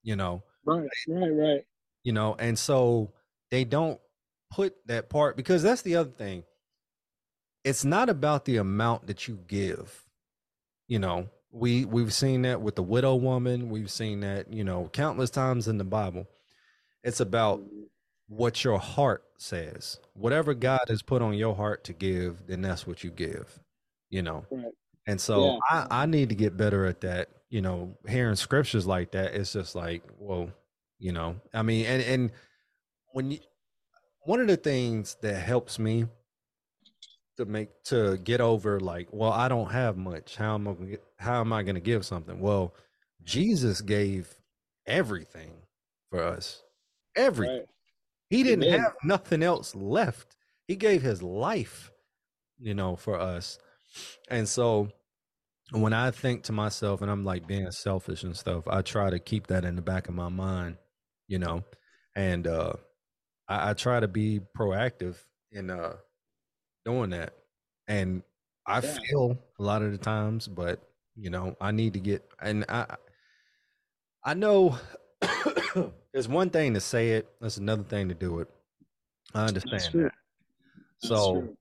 you 0.04 0.16
know? 0.16 0.44
Right, 0.66 0.88
right, 1.08 1.30
right. 1.30 1.62
you 2.04 2.12
know 2.12 2.36
and 2.38 2.60
so 2.60 3.14
they 3.52 3.64
don't 3.64 4.02
put 4.52 4.76
that 4.88 5.10
part 5.10 5.38
because 5.38 5.64
that's 5.64 5.82
the 5.82 5.96
other 5.96 6.12
thing. 6.12 6.44
It's 7.64 7.86
not 7.86 8.10
about 8.10 8.46
the 8.46 8.58
amount 8.58 9.08
that 9.08 9.28
you 9.28 9.40
give 9.48 10.08
you 10.88 11.00
know? 11.00 11.30
We 11.52 11.86
we've 11.86 12.14
seen 12.14 12.44
that 12.44 12.62
with 12.62 12.76
the 12.76 12.84
widow 12.84 13.16
woman. 13.16 13.70
We've 13.70 13.92
seen 13.92 14.20
that 14.22 14.52
you 14.52 14.64
know 14.64 14.90
countless 14.94 15.30
times 15.30 15.68
in 15.68 15.78
the 15.78 15.84
bible. 15.84 16.28
It's 17.04 17.20
about 17.20 17.62
what 18.28 18.64
your 18.64 18.80
heart 18.80 19.24
says. 19.38 20.00
Whatever 20.14 20.54
god 20.54 20.82
has 20.90 21.02
put 21.02 21.22
on 21.22 21.34
your 21.34 21.56
heart 21.56 21.84
to 21.86 21.94
give 21.94 22.48
then 22.48 22.62
that's 22.62 22.86
what 22.86 23.04
you 23.04 23.12
give 23.12 23.60
you 24.10 24.22
know 24.22 24.46
Right. 24.52 24.72
and 25.08 25.20
so 25.20 25.46
Yeah. 25.46 25.60
I, 25.90 26.04
I 26.04 26.06
need 26.06 26.30
to 26.30 26.36
get 26.36 26.58
better 26.58 26.86
at 26.86 27.02
that. 27.02 27.30
You 27.50 27.62
know, 27.62 27.98
hearing 28.08 28.36
scriptures 28.36 28.86
like 28.86 29.12
that, 29.14 29.34
it's 29.34 29.54
just 29.54 29.74
like, 29.74 30.04
well, 30.20 30.50
you 31.00 31.14
know. 31.14 31.38
I 31.54 31.62
mean, 31.62 31.86
and 31.86 32.04
and 32.04 32.32
when 33.14 33.32
you 33.32 33.40
one 34.26 34.42
of 34.42 34.48
the 34.48 34.58
things 34.58 35.16
that 35.22 35.36
helps 35.36 35.80
me 35.80 36.08
to 37.38 37.46
make 37.46 37.70
to 37.86 38.18
get 38.18 38.42
over 38.42 38.80
like, 38.82 39.08
well, 39.12 39.32
I 39.32 39.48
don't 39.48 39.72
have 39.72 39.96
much. 39.96 40.36
How 40.36 40.56
am 40.56 40.68
I 40.68 40.74
gonna 40.74 40.90
get, 40.90 41.04
how 41.18 41.40
am 41.40 41.54
I 41.54 41.64
going 41.64 41.76
to 41.76 41.82
give 41.82 42.06
something? 42.06 42.40
Well, 42.42 42.74
Jesus 43.24 43.80
gave 43.80 44.34
everything 44.86 45.52
for 46.10 46.22
us. 46.24 46.64
Everything. 47.16 47.60
Right. 47.60 47.68
He 48.30 48.44
didn't 48.44 48.62
did. 48.70 48.80
have 48.80 48.96
nothing 49.04 49.42
else 49.44 49.74
left. 49.74 50.36
He 50.68 50.76
gave 50.76 51.02
his 51.02 51.22
life, 51.22 51.92
you 52.60 52.74
know, 52.74 52.96
for 52.98 53.18
us. 53.18 53.58
And 54.30 54.48
so 54.48 54.90
when 55.72 55.94
I 55.94 56.12
think 56.12 56.44
to 56.46 56.54
myself 56.54 57.02
and 57.02 57.12
I'm 57.12 57.26
like 57.26 57.48
being 57.48 57.72
selfish 57.72 58.24
and 58.24 58.38
stuff, 58.38 58.68
I 58.68 58.82
try 58.82 59.10
to 59.10 59.20
keep 59.20 59.48
that 59.48 59.66
in 59.66 59.76
the 59.76 59.82
back 59.82 60.08
of 60.10 60.16
my 60.16 60.30
mind, 60.30 60.78
you 61.28 61.40
know, 61.40 61.64
and 62.16 62.48
uh 62.48 62.74
I, 63.48 63.72
I 63.72 63.74
try 63.74 64.00
to 64.00 64.08
be 64.08 64.42
proactive 64.58 65.18
in 65.52 65.70
uh 65.70 65.98
doing 66.86 67.12
that. 67.12 67.34
And 67.88 68.24
I 68.68 68.82
Yeah. 68.82 68.98
feel 69.10 69.40
a 69.60 69.64
lot 69.64 69.82
of 69.82 69.92
the 69.92 69.98
times, 69.98 70.48
but 70.48 70.82
you 71.16 71.30
know, 71.30 71.56
I 71.62 71.72
need 71.72 71.94
to 71.94 72.00
get 72.00 72.28
and 72.42 72.66
I 72.70 72.98
I 74.24 74.34
know 74.34 74.78
it's 76.14 76.28
one 76.28 76.50
thing 76.50 76.74
to 76.74 76.82
say 76.82 77.12
it, 77.12 77.30
it's 77.42 77.58
another 77.58 77.84
thing 77.84 78.10
to 78.10 78.16
do 78.16 78.40
it. 78.40 78.50
I 79.34 79.48
understand 79.48 79.98
that. 79.98 80.12
That's 81.02 81.26
So 81.26 81.26
true. 81.28 81.56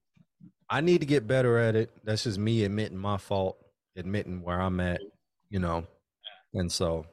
I 0.69 0.81
need 0.81 1.01
to 1.01 1.07
get 1.07 1.27
better 1.27 1.59
at 1.59 1.77
it. 1.77 1.91
That's 2.05 2.25
just 2.25 2.39
me 2.39 2.65
admitting 2.65 2.99
my 2.99 3.19
fault, 3.19 3.57
admitting 3.97 4.43
where 4.43 4.61
I'm 4.61 4.81
at, 4.81 5.01
you 5.49 5.61
know. 5.61 5.87
And 6.55 6.71
so, 6.71 7.07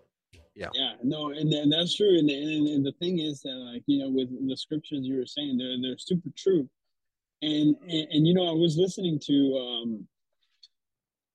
yeah 0.55 0.69
Yeah, 0.73 0.93
no 1.03 1.31
and, 1.31 1.51
and 1.51 1.71
that's 1.71 1.95
true 1.95 2.17
and, 2.17 2.29
and 2.29 2.67
and 2.67 2.85
the 2.85 2.93
thing 2.93 3.19
is 3.19 3.41
that 3.41 3.55
like 3.73 3.83
you 3.87 3.99
know 3.99 4.09
with 4.09 4.29
the 4.47 4.55
scriptures 4.55 5.01
you 5.03 5.17
were 5.17 5.25
saying 5.25 5.57
they're 5.57 5.77
they're 5.81 5.97
super 5.97 6.29
true 6.37 6.69
and 7.41 7.75
and, 7.87 8.07
and 8.11 8.27
you 8.27 8.33
know 8.33 8.47
i 8.47 8.53
was 8.53 8.77
listening 8.77 9.19
to 9.19 9.57
um 9.57 10.07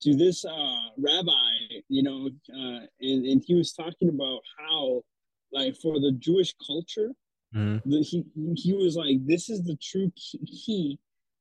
to 0.01 0.15
this 0.15 0.45
uh 0.45 0.89
rabbi 0.99 1.51
you 1.89 2.03
know 2.03 2.29
uh 2.55 2.87
and, 3.01 3.27
and 3.27 3.43
he 3.47 3.55
was 3.55 3.73
talking 3.73 4.09
about 4.09 4.41
how 4.59 5.03
like 5.53 5.77
for 5.77 5.99
the 5.99 6.13
jewish 6.19 6.55
culture 6.65 7.11
mhm, 7.55 7.83
the, 7.85 8.03
he 8.03 8.25
he 8.55 8.73
was 8.73 8.97
like 8.97 9.17
this 9.27 9.49
is 9.49 9.65
the 9.65 9.77
true 9.83 10.11
key 10.47 10.99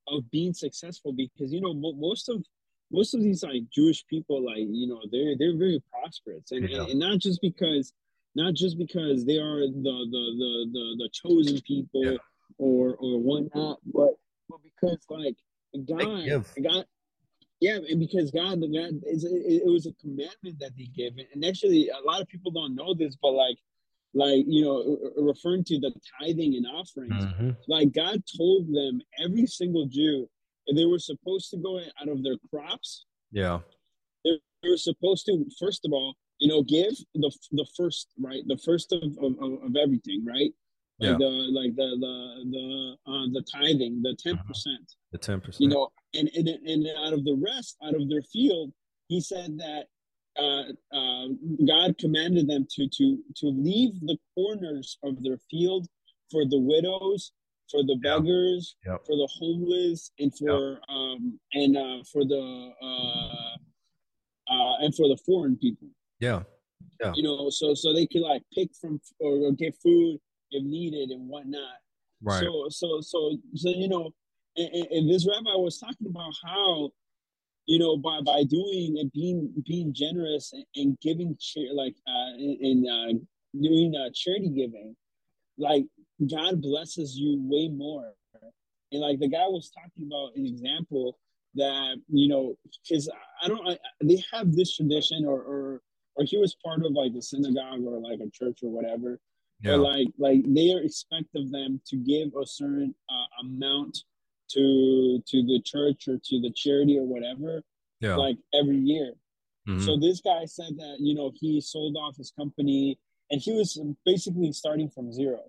of 0.08 0.30
being 0.32 0.54
successful 0.54 1.12
because 1.14 1.52
you 1.54 1.62
know 1.62 1.74
mo- 1.74 1.94
most 1.94 2.30
of 2.30 2.44
most 2.92 3.14
of 3.14 3.22
these 3.22 3.44
like 3.44 3.64
Jewish 3.74 4.06
people 4.08 4.44
like 4.46 4.66
you 4.68 4.88
know 4.88 5.02
they're 5.12 5.36
they're 5.38 5.58
very 5.58 5.82
prosperous 5.92 6.52
and, 6.52 6.70
Yeah. 6.70 6.84
and, 6.84 7.00
not 7.00 7.20
just 7.20 7.42
because 7.42 7.94
not 8.36 8.54
just 8.54 8.78
because 8.78 9.26
they 9.26 9.38
are 9.38 9.62
the 9.62 9.96
the 10.14 10.24
the 10.42 10.70
the, 10.74 10.96
the 11.04 11.10
chosen 11.12 11.60
people 11.62 12.04
Yeah. 12.06 12.18
or 12.58 12.96
or 12.96 13.20
whatnot 13.20 13.80
but 13.86 14.12
but 14.50 14.60
because 14.64 15.00
like 15.10 15.36
God. 15.86 16.44
God 16.64 16.86
yeah 17.60 17.78
and 17.90 18.00
because 18.00 18.32
God 18.32 18.62
the 18.62 18.68
God 18.68 19.02
is 19.06 19.24
it, 19.26 19.64
it 19.66 19.66
was 19.66 19.86
a 19.86 19.94
commandment 19.94 20.60
that 20.60 20.72
they 20.78 20.86
gave 20.96 21.14
and 21.34 21.44
actually 21.44 21.90
a 21.90 22.00
lot 22.06 22.22
of 22.22 22.28
people 22.28 22.52
don't 22.52 22.76
know 22.76 22.94
this 22.94 23.16
but 23.22 23.32
like 23.32 23.58
like 24.14 24.46
you 24.48 24.64
know 24.64 24.98
referring 25.18 25.64
to 25.66 25.80
the 25.80 25.92
tithing 26.20 26.56
and 26.56 26.66
offerings 26.68 27.24
mhm, 27.26 27.56
like 27.68 27.92
God 27.94 28.24
told 28.38 28.68
them 28.74 29.02
every 29.20 29.46
single 29.46 29.86
Jew 29.86 30.28
they 30.76 30.86
were 30.86 31.00
supposed 31.00 31.50
to 31.52 31.58
go 31.58 31.80
out 31.80 32.10
of 32.10 32.24
their 32.24 32.36
crops. 32.50 33.06
yeah, 33.32 33.60
They 34.26 34.40
were 34.70 34.78
supposed 34.78 35.26
to 35.28 35.46
first 35.60 35.86
of 35.86 35.94
all, 35.94 36.16
you 36.40 36.48
know, 36.50 36.62
give 36.64 36.94
the 37.16 37.32
the 37.52 37.66
first 37.78 38.08
right, 38.20 38.44
the 38.48 38.58
first 38.58 38.92
of 38.92 39.04
of, 39.04 39.32
of- 39.42 39.76
everything, 39.76 40.26
right? 40.26 40.52
Like 41.00 41.12
Yeah. 41.12 41.18
the 41.18 41.30
like 41.60 41.76
the 41.76 41.90
the 42.06 42.16
the 42.56 43.12
uh, 43.12 43.26
the 43.36 43.44
tithing, 43.54 44.02
the 44.02 44.16
ten 44.20 44.38
percent, 44.48 44.86
the 45.12 45.20
10%. 45.20 45.60
you 45.60 45.70
know, 45.70 45.90
and 46.14 46.30
and 46.36 46.48
and 46.50 46.88
out 47.04 47.14
of 47.14 47.24
the 47.24 47.36
rest, 47.36 47.78
out 47.84 47.96
of 47.96 48.10
their 48.10 48.24
field, 48.24 48.74
he 49.08 49.22
said 49.22 49.58
that 49.60 49.88
uh, 50.38 50.64
uh, 50.96 51.28
God 51.66 51.98
commanded 51.98 52.48
them 52.48 52.66
to 52.76 52.88
to 52.98 53.18
to 53.38 53.48
leave 53.48 54.00
the 54.02 54.18
corners 54.36 54.98
of 55.04 55.22
their 55.24 55.38
field 55.50 55.88
for 56.32 56.46
the 56.46 56.60
widows, 56.60 57.32
for 57.72 57.84
the 57.84 57.98
Yeah. 58.04 58.18
beggars, 58.18 58.76
for 59.06 59.16
the 59.16 59.30
homeless, 59.40 60.12
and 60.20 60.32
for 60.38 60.80
um 60.90 61.40
and 61.54 61.76
uh, 61.78 62.04
for 62.12 62.24
the 62.26 62.72
uh, 62.82 63.56
uh, 64.54 64.76
and 64.84 64.94
for 64.96 65.08
the 65.08 65.18
foreign 65.26 65.58
people. 65.58 65.90
yeah, 66.20 66.44
yeah. 67.02 67.14
You 67.16 67.24
know, 67.24 67.50
so 67.50 67.74
so 67.74 67.94
they 67.94 68.08
could 68.08 68.22
like 68.22 68.44
pick 68.54 68.70
from 68.80 69.00
or, 69.20 69.52
get 69.54 69.76
food 69.84 70.20
if 70.52 70.64
needed 70.64 71.10
and 71.12 71.28
whatnot. 71.28 71.78
right. 72.22 72.44
So 72.44 72.68
so 72.70 73.02
so 73.02 73.38
so 73.56 73.70
you 73.70 73.88
know, 73.90 74.14
and- 74.56 74.88
and 74.96 75.10
this 75.10 75.28
rabbi 75.28 75.56
was 75.56 75.78
talking 75.80 76.08
about 76.08 76.34
how, 76.44 76.90
you 77.68 77.80
know, 77.80 77.98
by 77.98 78.22
by 78.22 78.44
doing 78.44 78.98
and 79.00 79.12
being 79.12 79.54
being 79.66 79.94
generous 79.94 80.54
and, 80.54 80.66
and 80.76 81.00
giving 81.00 81.36
cha- 81.40 81.74
like 81.74 81.96
uh 82.08 82.34
and 82.38 82.88
uh, 82.88 83.20
doing 83.62 83.96
uh, 83.96 84.10
charity 84.14 84.50
giving, 84.50 84.96
like 85.58 85.86
God 86.30 86.62
blesses 86.62 87.16
you 87.18 87.40
way 87.44 87.68
more. 87.68 88.14
And 88.92 89.02
like 89.02 89.20
the 89.20 89.28
guy 89.28 89.46
was 89.48 89.70
talking 89.70 90.08
about 90.08 90.32
an 90.36 90.46
example 90.46 91.20
that 91.56 91.98
you 92.10 92.30
know, 92.30 92.56
because 92.88 93.10
I 93.44 93.48
don't, 93.48 93.68
I, 93.68 93.78
they 94.02 94.24
have 94.32 94.56
this 94.56 94.76
tradition 94.76 95.26
or 95.26 95.42
or 95.42 95.82
or 96.16 96.26
he 96.26 96.38
was 96.38 96.56
part 96.64 96.86
of 96.86 96.94
like 96.94 97.12
a 97.14 97.22
synagogue 97.22 97.84
or 97.86 98.00
like 98.00 98.20
a 98.20 98.30
church 98.32 98.60
or 98.64 98.72
whatever 98.72 99.20
yeah, 99.62 99.72
but 99.72 99.80
like 99.80 100.08
like 100.18 100.42
they 100.48 100.72
are 100.72 100.82
expect 100.82 101.36
of 101.36 101.52
them 101.52 101.82
to 101.88 101.98
give 101.98 102.30
a 102.40 102.46
certain 102.46 102.94
uh, 103.10 103.46
amount 103.46 104.04
to 104.50 105.22
to 105.28 105.44
the 105.44 105.62
church 105.64 106.08
or 106.08 106.18
to 106.24 106.42
the 106.42 106.52
charity 106.56 106.98
or 106.98 107.06
whatever 107.06 107.64
yeah. 108.00 108.16
like 108.16 108.38
every 108.54 108.78
year. 108.78 109.14
Mhm, 109.68 109.84
so 109.84 109.98
this 109.98 110.22
guy 110.22 110.46
said 110.46 110.78
that 110.78 110.98
you 111.00 111.16
know 111.16 111.32
he 111.36 111.60
sold 111.62 111.98
off 111.98 112.18
his 112.18 112.32
company 112.32 112.98
and 113.30 113.42
he 113.42 113.52
was 113.54 113.80
basically 114.06 114.52
starting 114.52 114.90
from 114.90 115.12
zero. 115.12 115.42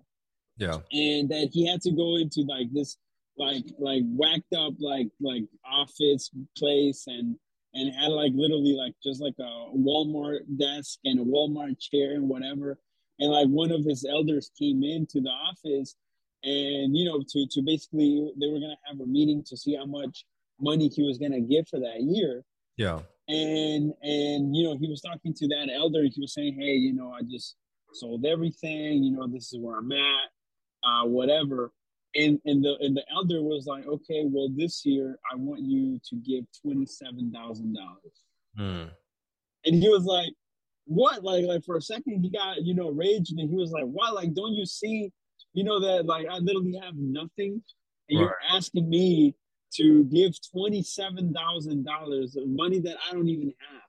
Yeah, 0.57 0.79
and 0.91 1.29
that 1.29 1.49
he 1.53 1.65
had 1.65 1.81
to 1.81 1.91
go 1.91 2.17
into 2.17 2.41
like 2.41 2.71
this 2.73 2.97
like 3.37 3.63
like 3.79 4.03
whacked 4.05 4.53
up 4.53 4.73
like 4.79 5.07
like 5.21 5.43
office 5.65 6.29
place 6.57 7.05
and 7.07 7.37
and 7.73 7.95
had 7.95 8.09
like 8.09 8.33
literally 8.35 8.73
like 8.73 8.93
just 9.01 9.21
like 9.21 9.35
a 9.39 9.69
Walmart 9.75 10.39
desk 10.57 10.99
and 11.05 11.19
a 11.19 11.23
Walmart 11.23 11.79
chair 11.79 12.15
and 12.15 12.27
whatever. 12.27 12.79
And 13.19 13.31
like 13.31 13.47
one 13.47 13.71
of 13.71 13.85
his 13.85 14.05
elders 14.09 14.51
came 14.57 14.83
into 14.83 15.21
the 15.21 15.29
office 15.29 15.95
and 16.43 16.95
you 16.95 17.05
know 17.05 17.23
to 17.27 17.47
to 17.51 17.61
basically 17.61 18.31
they 18.39 18.47
were 18.47 18.59
gonna 18.59 18.77
have 18.87 18.99
a 18.99 19.05
meeting 19.05 19.43
to 19.47 19.57
see 19.57 19.75
how 19.75 19.85
much 19.85 20.25
money 20.59 20.87
he 20.87 21.03
was 21.03 21.17
gonna 21.17 21.41
give 21.41 21.67
for 21.67 21.79
that 21.79 22.01
year. 22.01 22.43
Yeah, 22.77 22.99
and 23.27 23.93
and 24.01 24.55
you 24.55 24.63
know 24.63 24.77
he 24.77 24.89
was 24.89 25.01
talking 25.01 25.33
to 25.33 25.47
that 25.49 25.69
elder 25.73 26.03
he 26.03 26.19
was 26.19 26.33
saying 26.33 26.55
hey 26.59 26.73
you 26.73 26.93
know 26.93 27.11
i 27.11 27.21
just 27.29 27.55
sold 27.93 28.25
everything 28.25 29.03
you 29.03 29.11
know 29.11 29.27
this 29.27 29.53
is 29.53 29.59
where 29.59 29.77
i'm 29.77 29.91
at 29.91 30.29
uh 30.83 31.05
whatever. 31.05 31.71
And 32.15 32.39
and 32.45 32.65
the 32.65 32.75
and 32.79 32.97
the 32.97 33.03
elder 33.11 33.43
was 33.43 33.67
like 33.67 33.85
okay 33.85 34.23
well 34.25 34.49
this 34.55 34.83
year 34.83 35.19
i 35.31 35.35
want 35.35 35.61
you 35.61 35.99
to 36.09 36.15
give 36.15 36.43
$27000 36.65 37.31
mm, 38.57 38.89
and 39.65 39.75
he 39.75 39.87
was 39.89 40.05
like 40.05 40.33
what? 40.89 41.23
Like 41.23 41.45
like 41.45 41.63
for 41.63 41.77
a 41.77 41.81
second 41.81 42.23
he 42.23 42.31
got 42.31 42.63
you 42.63 42.73
know 42.73 42.89
raged 42.89 43.37
and 43.37 43.47
he 43.47 43.55
was 43.55 43.71
like 43.71 43.83
what? 43.83 44.15
Like 44.15 44.33
don't 44.33 44.53
you 44.53 44.65
see 44.65 45.11
you 45.53 45.63
know 45.63 45.79
that 45.79 46.05
like 46.05 46.27
i 46.27 46.37
literally 46.37 46.79
have 46.81 46.95
nothing 46.95 47.61
and 48.09 48.19
you're 48.19 48.37
asking 48.51 48.89
me 48.89 49.35
to 49.71 50.03
give 50.05 50.33
$27000 50.55 52.37
of 52.37 52.47
money 52.47 52.79
that 52.79 52.97
i 53.07 53.13
don't 53.13 53.27
even 53.27 53.53
have. 53.69 53.81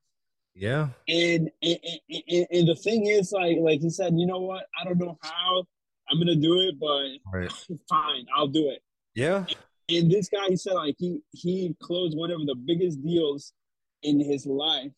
Yeah, 0.54 0.88
and 1.08 1.50
and, 1.62 1.78
and 1.82 2.22
and 2.28 2.46
and 2.50 2.68
the 2.68 2.74
thing 2.74 3.06
is 3.06 3.32
like 3.32 3.56
like 3.60 3.80
he 3.80 3.88
said 3.88 4.14
you 4.16 4.26
know 4.26 4.40
what? 4.40 4.66
I 4.78 4.84
don't 4.84 4.98
know 4.98 5.16
how 5.22 5.64
i'm 6.10 6.18
gonna 6.18 6.34
do 6.34 6.60
it 6.60 6.74
but 6.78 7.06
right. 7.32 7.52
fine 7.88 8.26
i'll 8.36 8.48
do 8.48 8.68
it. 8.68 8.82
Yeah, 9.14 9.46
and 9.88 10.10
this 10.10 10.28
guy 10.28 10.48
he 10.48 10.56
said 10.56 10.74
like 10.74 10.96
he 10.98 11.22
he 11.30 11.74
closed 11.80 12.16
one 12.16 12.30
of 12.30 12.44
the 12.46 12.56
biggest 12.56 13.02
deals 13.02 13.52
in 14.02 14.18
his 14.18 14.44
life 14.44 14.90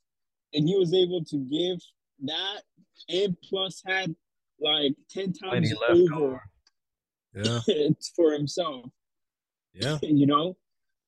and 0.54 0.68
he 0.68 0.76
was 0.76 0.94
able 0.94 1.24
to 1.24 1.36
give 1.36 1.78
that 2.24 2.62
and 3.08 3.36
plus 3.42 3.82
had 3.84 4.14
like 4.60 4.94
10 5.10 5.32
times 5.32 5.72
over 5.88 6.14
over. 6.14 6.42
Yeah, 7.34 7.60
it's 7.66 8.10
for 8.14 8.32
himself 8.32 8.86
yeah. 9.74 9.98
you 10.02 10.26
know 10.26 10.56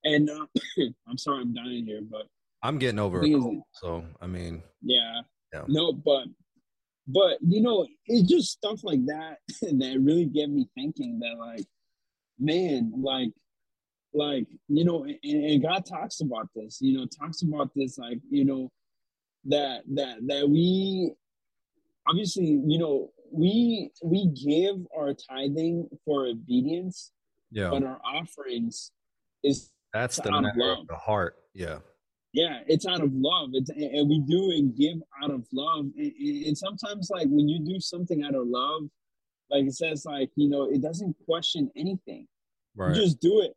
and 0.04 0.30
uh, 0.30 0.46
i'm 1.08 1.18
sorry 1.18 1.42
i'm 1.42 1.54
dying 1.54 1.84
here 1.84 2.00
but 2.02 2.26
I'm 2.62 2.78
getting 2.78 2.98
over 2.98 3.22
is- 3.22 3.34
cold, 3.34 3.62
so 3.74 4.04
I 4.22 4.26
mean, 4.26 4.62
yeah. 4.80 5.20
Yeah. 5.52 5.64
no 5.68 5.92
but 5.92 6.24
but 7.06 7.36
you 7.42 7.60
know 7.60 7.86
it's 8.06 8.28
just 8.28 8.52
stuff 8.52 8.82
like 8.82 9.04
that 9.06 9.36
that 9.60 10.00
really 10.00 10.24
get 10.24 10.48
me 10.48 10.66
thinking 10.74 11.18
that 11.20 11.36
like 11.38 11.66
man 12.38 12.90
like 12.96 13.32
like 14.14 14.46
you 14.68 14.84
know 14.84 15.04
and, 15.04 15.18
and 15.22 15.62
god 15.62 15.84
talks 15.84 16.20
about 16.20 16.48
this 16.56 16.78
you 16.80 16.96
know 16.96 17.06
talks 17.06 17.42
about 17.42 17.70
this 17.76 17.98
like 17.98 18.18
you 18.30 18.44
know 18.44 18.72
that 19.44 19.82
that 19.92 20.16
that 20.26 20.48
we 20.48 21.12
obviously 22.08 22.62
you 22.66 22.78
know 22.78 23.10
we 23.34 23.90
we 24.02 24.26
give 24.28 24.76
our 24.96 25.12
tithing 25.14 25.88
for 26.04 26.26
obedience 26.26 27.10
yeah, 27.50 27.70
but 27.70 27.84
our 27.84 28.00
offerings 28.04 28.90
is 29.42 29.70
that's 29.92 30.16
the 30.16 30.30
out 30.30 30.38
of 30.38 30.42
matter 30.42 30.58
love. 30.58 30.78
of 30.80 30.86
the 30.88 30.96
heart. 30.96 31.36
Yeah, 31.54 31.78
yeah 32.32 32.60
it's 32.66 32.86
out 32.86 33.00
of 33.02 33.12
love. 33.12 33.50
It's 33.52 33.70
and 33.70 34.08
we 34.08 34.20
do 34.20 34.50
and 34.50 34.76
give 34.76 34.98
out 35.22 35.30
of 35.30 35.46
love. 35.52 35.86
And, 35.96 36.12
and 36.46 36.58
sometimes 36.58 37.10
like 37.10 37.28
when 37.28 37.48
you 37.48 37.60
do 37.64 37.78
something 37.80 38.24
out 38.24 38.34
of 38.34 38.46
love 38.46 38.82
like 39.50 39.66
it 39.66 39.74
says 39.74 40.04
like 40.04 40.30
you 40.36 40.48
know 40.48 40.70
it 40.70 40.82
doesn't 40.82 41.16
question 41.26 41.70
anything. 41.76 42.26
Right. 42.76 42.94
you 42.94 43.02
just 43.02 43.20
do 43.20 43.40
it. 43.42 43.52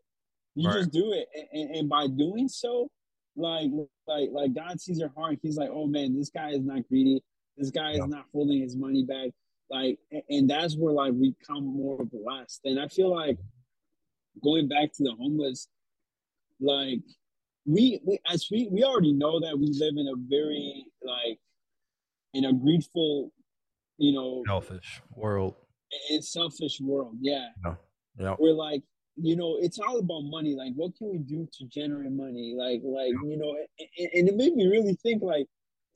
You 0.55 0.67
Right. 0.69 0.77
just 0.77 0.91
do 0.91 1.13
it. 1.13 1.27
And, 1.35 1.61
and, 1.61 1.75
and 1.77 1.89
by 1.89 2.07
doing 2.07 2.47
so 2.47 2.89
like 3.35 3.69
like 4.07 4.29
like 4.31 4.53
god 4.53 4.79
sees 4.79 4.99
your 4.99 5.11
heart. 5.15 5.39
He's 5.41 5.57
like 5.57 5.69
oh 5.71 5.87
man 5.87 6.15
this 6.15 6.29
guy 6.29 6.49
is 6.51 6.63
not 6.63 6.87
greedy. 6.87 7.23
This 7.57 7.71
guy 7.71 7.93
is 7.93 8.05
not 8.07 8.25
holding 8.31 8.61
his 8.61 8.75
money 8.75 9.03
back 9.03 9.31
like 9.69 9.99
and, 10.29 10.49
that's 10.49 10.75
where 10.75 10.93
like 10.93 11.13
we 11.13 11.35
come 11.45 11.65
more 11.65 12.05
blessed 12.05 12.61
and 12.65 12.79
i 12.79 12.87
feel 12.87 13.13
like 13.13 13.37
going 14.43 14.67
back 14.67 14.91
to 14.93 15.03
the 15.03 15.13
homeless 15.19 15.67
like 16.59 16.99
we, 17.65 17.99
we 18.05 18.17
as 18.31 18.47
we 18.49 18.69
we 18.71 18.83
already 18.83 19.11
know 19.13 19.39
that 19.39 19.57
we 19.57 19.67
live 19.67 19.93
in 19.97 20.07
a 20.07 20.15
very 20.29 20.85
like 21.03 21.37
in 22.33 22.45
a 22.45 22.53
grateful 22.53 23.31
you 23.97 24.13
know, 24.13 24.43
Selfish 24.45 25.01
world. 25.15 25.55
in 26.11 26.21
selfish 26.21 26.79
world. 26.79 27.17
Yeah, 27.19 27.47
Yeah. 28.19 28.35
we're 28.37 28.53
like, 28.53 28.83
you 29.15 29.35
know, 29.35 29.57
it's 29.59 29.79
all 29.79 29.97
about 29.99 30.21
money. 30.21 30.55
Like, 30.55 30.73
what 30.75 30.95
can 30.95 31.09
we 31.09 31.17
do 31.17 31.47
to 31.57 31.65
generate 31.65 32.11
money? 32.11 32.53
Like, 32.55 32.81
like 32.83 33.11
you 33.25 33.37
know, 33.37 33.55
and, 33.79 34.09
and 34.13 34.29
it 34.29 34.35
made 34.35 34.53
me 34.55 34.67
really 34.67 34.93
think. 35.01 35.23
Like, 35.23 35.47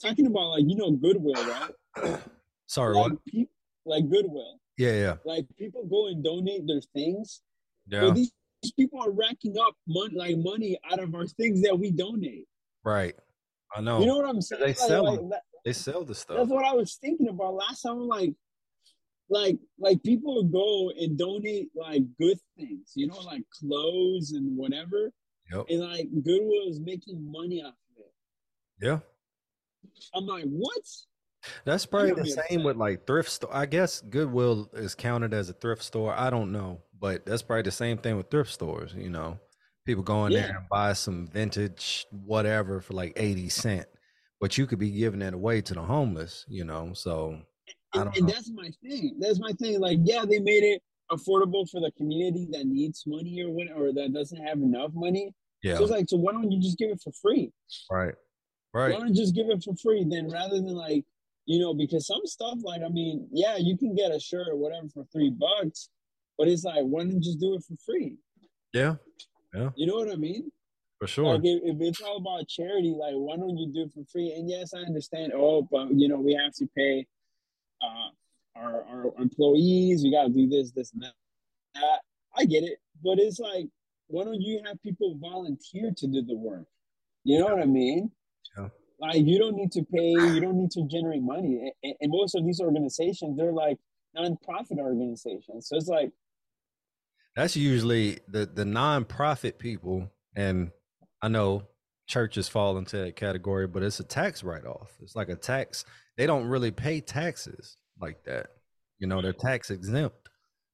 talking 0.01 0.25
about 0.25 0.47
like 0.49 0.63
you 0.67 0.75
know 0.75 0.91
goodwill, 0.91 1.33
right? 1.35 2.19
Sorry, 2.67 2.95
like, 2.95 3.11
what? 3.11 3.25
peop- 3.25 3.49
like 3.85 4.09
goodwill. 4.09 4.59
Yeah, 4.77 4.93
yeah, 4.93 5.15
Like 5.25 5.45
people 5.57 5.85
go 5.85 6.07
and 6.07 6.23
donate 6.23 6.65
their 6.67 6.81
things, 6.93 7.41
yeah. 7.87 8.09
these, 8.11 8.31
these 8.63 8.71
people 8.71 8.99
are 9.01 9.11
racking 9.11 9.55
up 9.59 9.75
money, 9.87 10.15
like 10.15 10.37
money 10.37 10.77
out 10.91 10.99
of 10.99 11.13
our 11.13 11.27
things 11.27 11.61
that 11.63 11.77
we 11.77 11.91
donate. 11.91 12.47
right. 12.83 13.15
I 13.73 13.79
know. 13.79 13.99
You 14.01 14.05
know 14.07 14.17
what 14.17 14.27
I'm 14.27 14.41
saying? 14.41 14.59
they 14.61 14.67
Like- 14.67 14.77
sell 14.77 15.03
like, 15.05 15.19
that- 15.29 15.43
they 15.63 15.71
sell 15.73 16.03
the 16.03 16.13
stuff. 16.15 16.37
that's 16.37 16.49
what 16.49 16.65
I 16.65 16.73
was 16.73 16.95
thinking 16.95 17.29
about 17.29 17.53
last 17.53 17.83
time. 17.83 17.93
I'm 17.99 18.07
like, 18.07 18.33
like, 19.29 19.57
like 19.79 20.03
people 20.03 20.43
go 20.43 20.89
and 20.89 21.17
donate 21.17 21.69
like 21.75 22.01
good 22.19 22.37
things, 22.57 22.91
you 22.95 23.07
know, 23.07 23.19
like 23.19 23.43
clothes 23.59 24.31
and 24.33 24.57
whatever, 24.57 25.11
Yep. 25.53 25.65
and 25.69 25.79
like 25.81 26.09
Goodwill 26.23 26.67
is 26.69 26.79
making 26.81 27.31
money 27.31 27.61
off 27.61 27.75
of 27.97 28.03
it. 28.05 28.13
Yeah. 28.85 28.99
I'm 30.13 30.25
like, 30.25 30.45
what? 30.45 30.83
That's 31.65 31.85
probably 31.85 32.11
the 32.13 32.25
same 32.49 32.63
with 32.63 32.77
like 32.77 33.05
thrift 33.07 33.29
store. 33.29 33.49
I 33.53 33.65
guess 33.65 34.01
Goodwill 34.01 34.69
is 34.73 34.95
counted 34.95 35.33
as 35.33 35.49
a 35.49 35.53
thrift 35.53 35.83
store. 35.83 36.13
I 36.17 36.29
don't 36.29 36.51
know, 36.51 36.81
but 36.99 37.25
that's 37.25 37.41
probably 37.41 37.63
the 37.63 37.71
same 37.71 37.97
thing 37.97 38.17
with 38.17 38.29
thrift 38.29 38.51
stores. 38.51 38.93
You 38.95 39.09
know, 39.09 39.39
people 39.85 40.03
go 40.03 40.25
in 40.25 40.31
Yeah. 40.33 40.41
there 40.47 40.57
and 40.57 40.69
buy 40.69 40.93
some 40.93 41.27
vintage 41.27 42.05
whatever 42.11 42.81
for 42.81 42.93
like 42.93 43.13
eighty 43.15 43.49
cent, 43.49 43.87
but 44.39 44.57
you 44.57 44.67
could 44.67 44.79
be 44.79 44.91
giving 44.91 45.21
it 45.21 45.33
away 45.33 45.61
to 45.61 45.73
the 45.73 45.81
homeless. 45.81 46.45
You 46.47 46.63
know, 46.65 46.93
so 46.93 47.41
I 47.93 48.01
And, 48.01 48.05
don't 48.05 48.17
and 48.17 48.27
know. 48.27 48.33
that's 48.33 48.51
my 48.51 48.69
thing. 48.83 49.17
That's 49.19 49.39
my 49.39 49.51
thing. 49.53 49.79
Like, 49.79 49.99
yeah, 50.03 50.25
they 50.25 50.39
made 50.39 50.63
it 50.63 50.81
affordable 51.11 51.69
for 51.69 51.81
the 51.81 51.91
community 51.97 52.47
that 52.51 52.65
needs 52.65 53.03
money 53.05 53.41
or 53.41 53.49
what, 53.49 53.67
or 53.75 53.91
that 53.93 54.13
doesn't 54.13 54.41
have 54.45 54.57
enough 54.59 54.91
money. 54.93 55.33
Yeah, 55.63 55.75
So 55.75 55.83
it's 55.83 55.91
like, 55.91 56.09
so 56.09 56.17
why 56.17 56.31
don't 56.31 56.49
you 56.51 56.59
just 56.61 56.77
give 56.77 56.89
it 56.89 57.01
for 57.03 57.11
free? 57.21 57.51
right, 57.91 58.15
Right. 58.73 58.93
Why 58.93 58.99
don't 58.99 59.09
you 59.09 59.15
just 59.15 59.35
give 59.35 59.49
it 59.49 59.61
for 59.63 59.75
free 59.75 60.05
then 60.09 60.29
rather 60.31 60.55
than 60.55 60.73
like, 60.73 61.03
you 61.45 61.59
know, 61.59 61.73
because 61.73 62.07
some 62.07 62.21
stuff 62.25 62.59
like 62.63 62.81
I 62.81 62.89
mean, 62.89 63.27
yeah, 63.31 63.57
you 63.57 63.77
can 63.77 63.95
get 63.95 64.11
a 64.11 64.19
shirt 64.19 64.47
or 64.49 64.55
whatever 64.55 64.87
for 64.93 65.05
three 65.11 65.31
bucks, 65.31 65.89
but 66.37 66.47
it's 66.47 66.63
like, 66.63 66.83
why 66.83 67.01
don't 67.01 67.11
you 67.11 67.19
just 67.19 67.39
do 67.39 67.55
it 67.55 67.63
for 67.67 67.75
free? 67.85 68.17
Yeah, 68.73 68.95
yeah. 69.53 69.69
You 69.75 69.87
know 69.87 69.95
what 69.95 70.11
I 70.11 70.15
mean? 70.15 70.51
for 71.01 71.07
sure. 71.07 71.33
Like 71.33 71.41
if, 71.43 71.61
if 71.63 71.81
it's 71.81 72.01
all 72.01 72.17
about 72.17 72.47
charity, 72.47 72.95
like 72.97 73.15
why 73.15 73.35
don't 73.35 73.57
you 73.57 73.73
do 73.73 73.81
it 73.81 73.91
for 73.91 74.05
free? 74.11 74.33
And 74.33 74.47
yes, 74.47 74.71
I 74.75 74.81
understand. 74.81 75.33
Oh, 75.35 75.67
but 75.69 75.91
you 75.91 76.07
know, 76.07 76.17
we 76.17 76.35
have 76.35 76.53
to 76.53 76.67
pay 76.77 77.07
uh, 77.81 78.09
our 78.55 78.83
our 78.83 79.05
employees. 79.17 80.03
We 80.03 80.11
got 80.11 80.25
to 80.25 80.29
do 80.29 80.47
this, 80.47 80.71
this, 80.71 80.93
and 80.93 81.01
that. 81.01 81.13
that. 81.73 82.01
I 82.37 82.45
get 82.45 82.63
it, 82.63 82.77
but 83.03 83.17
it's 83.17 83.39
like, 83.39 83.65
why 84.07 84.25
don't 84.25 84.41
you 84.41 84.61
have 84.65 84.81
people 84.83 85.17
volunteer 85.19 85.91
to 85.97 86.07
do 86.07 86.21
the 86.21 86.37
work? 86.37 86.67
You 87.23 87.39
know 87.39 87.45
what 87.45 87.63
I 87.63 87.65
mean? 87.65 88.11
Like 89.01 89.15
you 89.25 89.39
don't 89.39 89.55
need 89.55 89.71
to 89.73 89.83
pay. 89.83 90.09
You 90.11 90.39
don't 90.39 90.57
need 90.57 90.71
to 90.71 90.83
generate 90.87 91.23
money. 91.23 91.71
And, 91.83 91.95
and 91.99 92.11
most 92.11 92.35
of 92.35 92.45
these 92.45 92.61
organizations, 92.61 93.35
they're 93.37 93.51
like 93.51 93.77
nonprofit 94.15 94.77
organizations. 94.77 95.67
So 95.67 95.75
it's 95.77 95.87
like, 95.87 96.11
That's 97.35 97.55
usually 97.55 98.19
the 98.27 98.45
the 98.45 98.63
nonprofit 98.63 99.57
people, 99.57 100.09
and 100.35 100.71
I 101.21 101.27
know 101.29 101.63
churches 102.07 102.47
fall 102.49 102.77
into 102.77 102.97
that 102.97 103.15
category, 103.15 103.67
but 103.67 103.83
it's 103.83 103.99
a 103.99 104.03
tax 104.03 104.43
write 104.43 104.65
off. 104.65 104.91
It's 105.01 105.15
like 105.15 105.29
a 105.29 105.35
tax. 105.35 105.85
They 106.17 106.27
don't 106.27 106.45
really 106.45 106.71
pay 106.71 106.99
taxes 107.01 107.77
like 107.99 108.23
that. 108.25 108.47
You 108.99 109.07
know, 109.07 109.21
they're 109.21 109.33
tax 109.33 109.71
exempt 109.71 110.29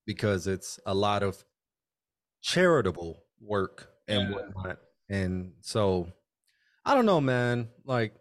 because 0.06 0.48
it's 0.48 0.80
a 0.86 0.94
lot 0.96 1.22
of 1.24 1.44
charitable 2.42 3.24
work 3.40 3.90
and 4.08 4.30
Yeah. 4.30 4.36
whatnot. 4.36 4.80
And 5.10 5.54
so, 5.62 6.12
I 6.86 6.96
don't 6.96 7.06
know, 7.06 7.22
man. 7.22 7.70
Like, 7.86 8.16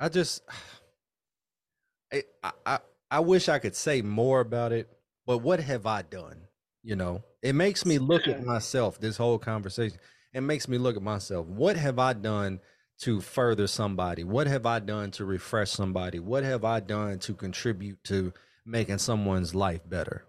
I 0.00 0.08
just, 0.08 0.42
I, 2.12 2.22
I, 2.64 2.78
I- 3.10 3.20
wish 3.20 3.48
I 3.48 3.58
could 3.58 3.74
say 3.76 4.02
more 4.02 4.40
about 4.40 4.72
it, 4.72 4.88
but 5.26 5.38
what 5.38 5.60
have 5.60 5.86
I 5.86 6.02
done? 6.02 6.42
You 6.82 6.96
know, 6.96 7.22
it 7.42 7.54
makes 7.54 7.84
me 7.84 7.98
look 7.98 8.28
at 8.28 8.44
myself. 8.44 9.00
This 9.00 9.16
whole 9.16 9.38
conversation, 9.38 9.98
it 10.32 10.42
makes 10.42 10.68
me 10.68 10.78
look 10.78 10.96
at 10.96 11.02
myself. 11.02 11.46
What 11.46 11.76
have 11.76 11.98
I 11.98 12.12
done 12.12 12.60
to 13.00 13.20
further 13.20 13.66
somebody? 13.66 14.22
What 14.22 14.46
have 14.46 14.66
I 14.66 14.78
done 14.78 15.10
to 15.12 15.24
refresh 15.24 15.70
somebody? 15.70 16.20
What 16.20 16.44
have 16.44 16.64
I 16.64 16.80
done 16.80 17.18
to 17.20 17.34
contribute 17.34 18.02
to 18.04 18.32
making 18.64 18.98
someone's 18.98 19.54
life 19.54 19.80
better? 19.88 20.24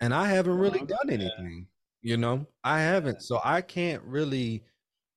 And 0.00 0.14
I 0.14 0.28
haven't 0.28 0.56
really 0.58 0.80
done 0.80 1.10
anything. 1.10 1.66
You 2.02 2.16
know, 2.16 2.46
I 2.64 2.80
haven't. 2.80 3.22
So 3.22 3.40
I 3.44 3.60
can't 3.60 4.02
really, 4.04 4.62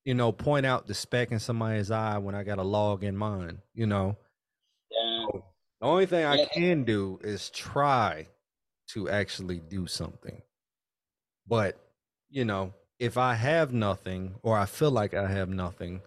you 0.05 0.13
know, 0.13 0.31
point 0.31 0.65
out 0.65 0.87
the 0.87 0.93
speck 0.93 1.31
in 1.31 1.39
somebody's 1.39 1.91
eye 1.91 2.17
when 2.17 2.35
I 2.35 2.43
got 2.43 2.59
a 2.59 2.63
log 2.63 3.03
in 3.03 3.15
mine. 3.15 3.59
You 3.73 3.87
know, 3.87 4.17
yeah, 4.91 5.39
the 5.81 5.87
only 5.87 6.05
thing 6.05 6.25
I 6.25 6.45
can 6.45 6.83
do 6.83 7.19
is 7.23 7.49
try 7.49 8.27
to 8.89 9.09
actually 9.09 9.59
do 9.59 9.87
something. 9.87 10.41
But, 11.47 11.77
you 12.29 12.45
know, 12.45 12.73
if 12.99 13.17
I 13.17 13.33
have 13.35 13.73
nothing 13.73 14.35
or 14.43 14.57
I 14.57 14.65
feel 14.65 14.91
like 14.91 15.13
I 15.13 15.27
have 15.29 15.49
nothing, 15.49 16.01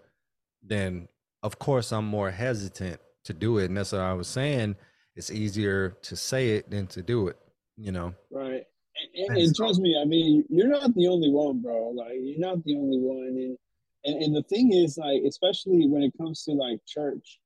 then 0.63 1.09
of 1.43 1.59
course 1.59 1.93
I'm 1.93 2.07
more 2.07 2.31
hesitant 2.31 3.01
to 3.25 3.33
do 3.33 3.59
it. 3.59 3.67
And 3.67 3.77
that's 3.77 3.93
what 3.93 4.01
I 4.01 4.15
was 4.15 4.29
saying. 4.29 4.77
It's 5.15 5.31
easier 5.31 5.97
to 6.03 6.17
say 6.17 6.51
it 6.57 6.71
than 6.71 6.87
to 6.89 7.03
do 7.03 7.29
it, 7.29 7.39
you 7.77 7.93
know? 7.93 8.15
Right. 8.31 8.65
And, 8.97 9.29
and, 9.29 9.39
And 9.39 9.39
and 9.39 9.57
trust 9.57 9.81
me, 9.81 9.99
I 10.01 10.05
mean, 10.05 10.45
you're 10.49 10.69
not 10.69 10.95
the 10.95 11.09
only 11.09 11.31
one, 11.31 11.61
bro. 11.61 11.91
Like, 11.91 12.15
you're 12.21 12.39
not 12.39 12.65
the 12.65 12.77
only 12.77 12.99
one. 12.99 13.29
And, 13.29 13.59
and 14.07 14.23
and 14.23 14.35
the 14.35 14.43
thing 14.45 14.73
is, 14.73 14.97
like, 14.99 15.23
especially 15.27 15.87
when 15.87 16.03
it 16.03 16.13
comes 16.19 16.43
to 16.45 16.53
like 16.53 16.81
church, 16.87 17.41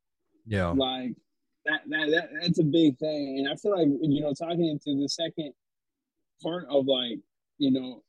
Yeah. 0.47 0.71
like 0.71 1.15
that, 1.67 1.81
that 1.89 2.11
that 2.11 2.31
that's 2.43 2.59
a 2.61 2.65
big 2.65 2.99
thing. 2.99 3.39
And 3.39 3.49
I 3.49 3.57
feel 3.57 3.73
like 3.77 3.89
you 4.01 4.21
know, 4.21 4.33
talking 4.33 4.67
into 4.67 5.01
the 5.01 5.09
second 5.09 5.53
part 6.43 6.67
of 6.71 6.87
like, 6.87 7.19
you 7.59 7.71
know, 7.71 8.03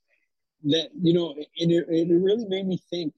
that 0.65 0.89
you 1.01 1.13
know, 1.13 1.33
and 1.59 1.71
it, 1.71 1.85
it 1.89 2.13
really 2.13 2.45
made 2.45 2.67
me 2.67 2.79
think 2.89 3.13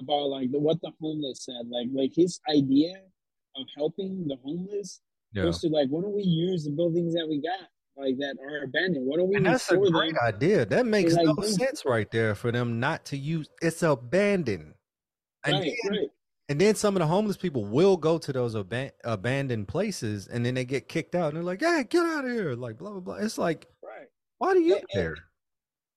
about 0.00 0.26
like 0.28 0.50
the, 0.50 0.58
what 0.58 0.80
the 0.82 0.92
homeless 1.00 1.44
said, 1.44 1.68
like 1.68 1.88
like 1.92 2.12
his 2.14 2.40
idea 2.48 2.94
of 3.56 3.66
helping 3.76 4.26
the 4.26 4.36
homeless 4.44 5.00
Yeah. 5.32 5.44
was 5.46 5.60
to 5.60 5.68
like, 5.68 5.88
why 5.88 6.02
don't 6.02 6.14
we 6.14 6.22
use 6.24 6.64
the 6.64 6.70
buildings 6.72 7.14
that 7.14 7.28
we 7.28 7.40
got, 7.40 7.68
like 7.96 8.16
that 8.18 8.36
are 8.42 8.64
abandoned? 8.64 9.06
What 9.06 9.18
don't 9.18 9.28
we 9.28 9.36
And 9.36 9.46
that's 9.46 9.70
a 9.70 9.76
great 9.76 10.14
them? 10.14 10.22
idea. 10.22 10.64
That 10.66 10.86
makes 10.86 11.14
like, 11.14 11.26
no 11.26 11.34
sense 11.42 11.84
right 11.84 12.10
there 12.10 12.34
for 12.34 12.50
them 12.52 12.80
not 12.80 13.04
to 13.06 13.16
use 13.16 13.48
it's 13.62 13.82
abandoned. 13.82 14.74
And 15.44 15.54
Right, 15.54 15.72
then 15.84 15.92
right. 15.92 16.08
And 16.50 16.60
then 16.60 16.74
some 16.74 16.94
of 16.94 17.00
the 17.00 17.06
homeless 17.06 17.38
people 17.38 17.64
will 17.64 17.96
go 17.96 18.18
to 18.18 18.32
those 18.32 18.54
aban- 18.54 18.92
abandoned 19.02 19.66
places, 19.66 20.26
and 20.28 20.44
then 20.44 20.54
they 20.54 20.66
get 20.66 20.88
kicked 20.88 21.14
out, 21.14 21.28
and 21.28 21.36
they're 21.36 21.42
like, 21.42 21.60
"Hey, 21.62 21.84
get 21.88 22.04
out 22.04 22.26
of 22.26 22.30
here!" 22.30 22.54
Like 22.54 22.76
blah 22.76 22.90
blah 22.90 23.00
blah. 23.00 23.14
It's 23.14 23.38
like, 23.38 23.66
Right. 23.82 24.08
why 24.38 24.52
do 24.52 24.60
you 24.60 24.76
And- 24.76 24.88
care? 24.90 25.16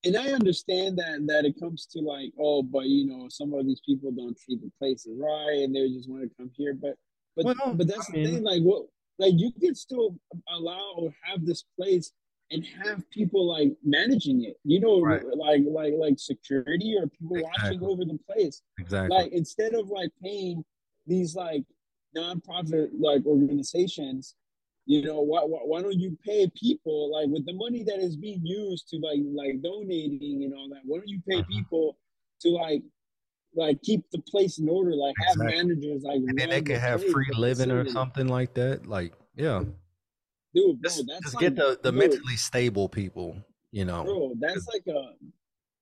And 0.05 0.15
I 0.15 0.29
understand 0.31 0.97
that 0.99 1.25
that 1.27 1.43
it 1.43 1.59
comes 1.59 1.85
to 1.87 1.99
like, 1.99 2.31
oh, 2.39 2.63
but 2.63 2.85
you 2.85 3.05
know, 3.07 3.27
some 3.29 3.51
of 3.53 3.65
these 3.65 3.81
people 3.85 4.11
don't 4.11 4.37
treat 4.37 4.61
the 4.61 4.71
places 4.79 5.17
right, 5.19 5.63
and 5.63 5.75
they 5.75 5.89
just 5.89 6.07
want 6.09 6.23
to 6.23 6.29
come 6.37 6.49
here. 6.55 6.73
But 6.73 6.95
but 7.35 7.45
Well, 7.45 7.73
but 7.73 7.87
that's 7.87 8.09
I 8.09 8.13
the 8.13 8.25
thing. 8.25 8.43
Like, 8.43 8.61
what? 8.61 8.85
Like, 9.19 9.33
you 9.35 9.51
can 9.51 9.75
still 9.75 10.17
allow 10.49 10.93
or 10.97 11.13
have 11.23 11.45
this 11.45 11.63
place 11.75 12.11
and 12.51 12.63
have 12.83 13.09
people 13.09 13.45
like 13.47 13.75
managing 13.83 14.43
it. 14.43 14.57
You 14.63 14.79
know, 14.79 14.99
Right. 15.01 15.23
like 15.35 15.61
like 15.67 15.93
like 15.97 16.17
security 16.19 16.95
or 16.97 17.07
people 17.07 17.41
watching 17.43 17.83
over 17.83 18.05
the 18.05 18.17
place. 18.29 18.61
Exactly. 18.79 19.17
Like 19.17 19.31
instead 19.33 19.73
of 19.73 19.89
like 19.89 20.11
paying 20.21 20.63
these 21.05 21.35
like 21.35 21.63
nonprofit 22.15 22.89
like 22.97 23.25
organizations, 23.25 24.35
you 24.85 25.01
know, 25.03 25.19
why, 25.19 25.41
why 25.41 25.59
why 25.65 25.81
don't 25.81 25.99
you 25.99 26.17
pay 26.25 26.49
people 26.55 27.11
like 27.11 27.27
with 27.27 27.45
the 27.45 27.53
money 27.53 27.83
that 27.83 27.99
is 27.99 28.15
being 28.15 28.45
used 28.45 28.87
to 28.89 28.97
like 28.99 29.19
like 29.25 29.61
donating 29.61 30.43
and 30.45 30.53
all 30.53 30.69
that? 30.69 30.81
Why 30.85 30.99
don't 30.99 31.09
you 31.09 31.21
pay 31.27 31.41
Mhm. 31.41 31.47
people 31.47 31.97
to 32.41 32.49
like 32.49 32.83
like 33.57 33.81
keep 33.81 34.09
the 34.11 34.19
place 34.19 34.59
in 34.59 34.69
order, 34.69 34.95
like 34.95 35.15
have 35.25 35.35
Exactly. 35.35 35.57
managers 35.57 36.03
like 36.03 36.17
and 36.17 36.37
then 36.37 36.49
they 36.49 36.61
can 36.61 36.75
the 36.75 36.79
have 36.79 37.03
free 37.03 37.25
living 37.33 37.71
or 37.71 37.87
something 37.89 38.27
like 38.27 38.53
that. 38.53 38.87
Like, 38.87 39.13
yeah, 39.35 39.63
Dude, 40.53 40.81
bro, 40.81 40.89
just, 40.89 41.07
that's 41.07 41.21
just 41.23 41.35
like, 41.35 41.41
get 41.41 41.55
the 41.55 41.79
the 41.81 41.91
mentally 41.91 42.35
stable 42.35 42.87
people. 42.87 43.35
You 43.71 43.85
know, 43.85 44.03
bro, 44.03 44.33
that's 44.39 44.67
like 44.67 44.87
a 44.87 45.13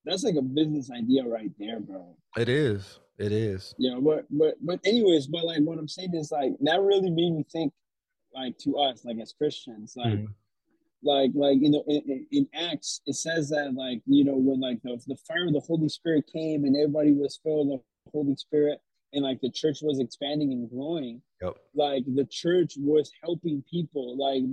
that's 0.05 0.23
like 0.23 0.35
a 0.35 0.41
business 0.41 0.89
idea 0.91 1.23
right 1.25 1.51
there, 1.59 1.79
bro. 1.79 2.15
it 2.37 2.49
is. 2.49 2.99
It 3.17 3.31
is. 3.31 3.73
Yeah, 3.77 3.97
but 4.01 4.25
but 4.29 4.55
but 4.61 4.79
anyways, 4.85 5.27
but 5.27 5.45
like 5.45 5.61
what 5.61 5.77
I'm 5.77 5.87
saying 5.87 6.13
is 6.13 6.31
like 6.31 6.53
that 6.61 6.81
really 6.81 7.09
made 7.09 7.31
me 7.33 7.45
think 7.51 7.73
like 8.33 8.57
to 8.59 8.77
us, 8.77 9.05
like 9.05 9.17
as 9.19 9.31
Christians, 9.33 9.93
like 9.95 10.19
Mhm. 10.19 10.27
Like 11.05 11.31
like 11.35 11.57
you 11.61 11.69
know 11.69 11.83
in, 11.87 12.25
in- 12.31 12.47
Acts 12.53 12.99
it 13.05 13.15
says 13.15 13.49
that 13.49 13.73
like 13.75 14.01
you 14.05 14.23
know 14.25 14.35
when 14.35 14.59
like 14.59 14.81
the, 14.83 14.99
the 15.07 15.15
fire 15.27 15.45
of 15.47 15.53
the 15.53 15.59
Holy 15.61 15.87
Spirit 15.87 16.25
came 16.31 16.65
and 16.65 16.75
everybody 16.75 17.13
was 17.13 17.39
filled 17.43 17.69
with 17.69 17.81
the 18.05 18.11
Holy 18.11 18.35
Spirit 18.35 18.79
and 19.13 19.23
like 19.23 19.39
the 19.41 19.51
church 19.51 19.79
was 19.81 19.99
expanding 19.99 20.51
and 20.51 20.69
growing, 20.69 21.21
Yep. 21.41 21.55
like 21.75 22.03
the 22.15 22.25
church 22.25 22.73
was 22.77 23.09
helping 23.23 23.63
people 23.71 24.17
like 24.17 24.43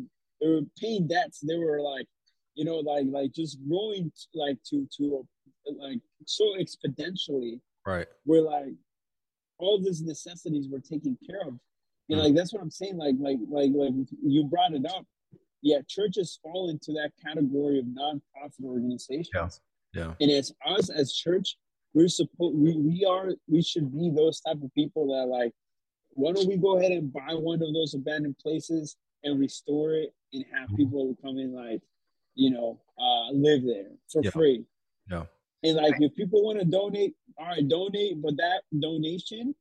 they 0.41 0.49
were 0.49 0.61
paying 0.81 1.09
debts. 1.09 1.41
They 1.41 1.57
were 1.57 1.81
like, 1.81 2.07
you 2.55 2.65
know, 2.65 2.77
like 2.77 3.07
like 3.09 3.33
just 3.33 3.59
growing 3.67 4.13
like 4.35 4.59
to 4.71 4.87
to 4.99 5.27
like 5.81 5.99
so 6.27 6.45
exponentially. 6.61 7.61
Right. 7.87 8.07
Where 8.25 8.43
like 8.43 8.75
all 9.59 9.81
these 9.81 10.03
necessities 10.03 10.69
were 10.71 10.81
taken 10.81 11.17
care 11.29 11.41
of. 11.43 11.55
And 12.09 12.19
Mhm. 12.21 12.25
like 12.25 12.35
that's 12.35 12.53
what 12.53 12.63
I'm 12.63 12.71
saying. 12.71 12.97
Like 12.99 13.15
like 13.19 13.39
like 13.49 13.71
like 13.75 13.95
you 14.23 14.45
brought 14.45 14.75
it 14.75 14.85
up. 14.87 15.07
Yeah, 15.63 15.79
churches 15.89 16.39
fall 16.43 16.71
into 16.71 16.93
that 16.93 17.13
category 17.25 17.79
of 17.79 17.85
nonprofit 17.87 18.65
organizations. 18.65 19.31
Yeah. 19.35 19.49
Yeah. 19.95 20.15
And 20.21 20.31
as 20.31 20.53
us 20.67 20.91
as 20.91 21.13
church, 21.13 21.57
we're 21.95 22.09
supposed 22.09 22.57
we, 22.57 22.77
we 22.77 23.05
are 23.05 23.35
we 23.49 23.63
should 23.63 23.93
be 23.93 24.11
those 24.11 24.41
type 24.41 24.61
of 24.63 24.73
people 24.75 25.07
that 25.09 25.27
like, 25.27 25.53
why 26.15 26.33
don't 26.33 26.49
we 26.49 26.57
go 26.57 26.79
ahead 26.79 26.93
and 26.93 27.13
buy 27.13 27.35
one 27.35 27.63
of 27.63 27.73
those 27.75 27.95
abandoned 27.95 28.39
places 28.39 28.97
and 29.25 29.39
restore 29.39 29.95
it 29.95 30.13
and 30.33 30.45
have 30.53 30.69
Mhm. 30.71 30.77
people 30.79 31.17
come 31.23 31.39
in 31.39 31.53
like, 31.53 31.81
you 32.35 32.51
know, 32.51 32.81
uh 32.99 33.31
live 33.33 33.63
there 33.65 33.91
for 34.11 34.23
Yeah. 34.25 34.31
free. 34.31 34.65
Yeah. 35.11 35.27
And 35.63 35.77
like 35.77 35.95
if 36.01 36.15
people 36.17 36.43
want 36.43 36.59
to 36.59 36.65
donate, 36.65 37.15
all 37.39 37.47
right, 37.47 37.67
donate, 37.69 38.21
but 38.21 38.37
that 38.39 38.63
donation 38.79 39.55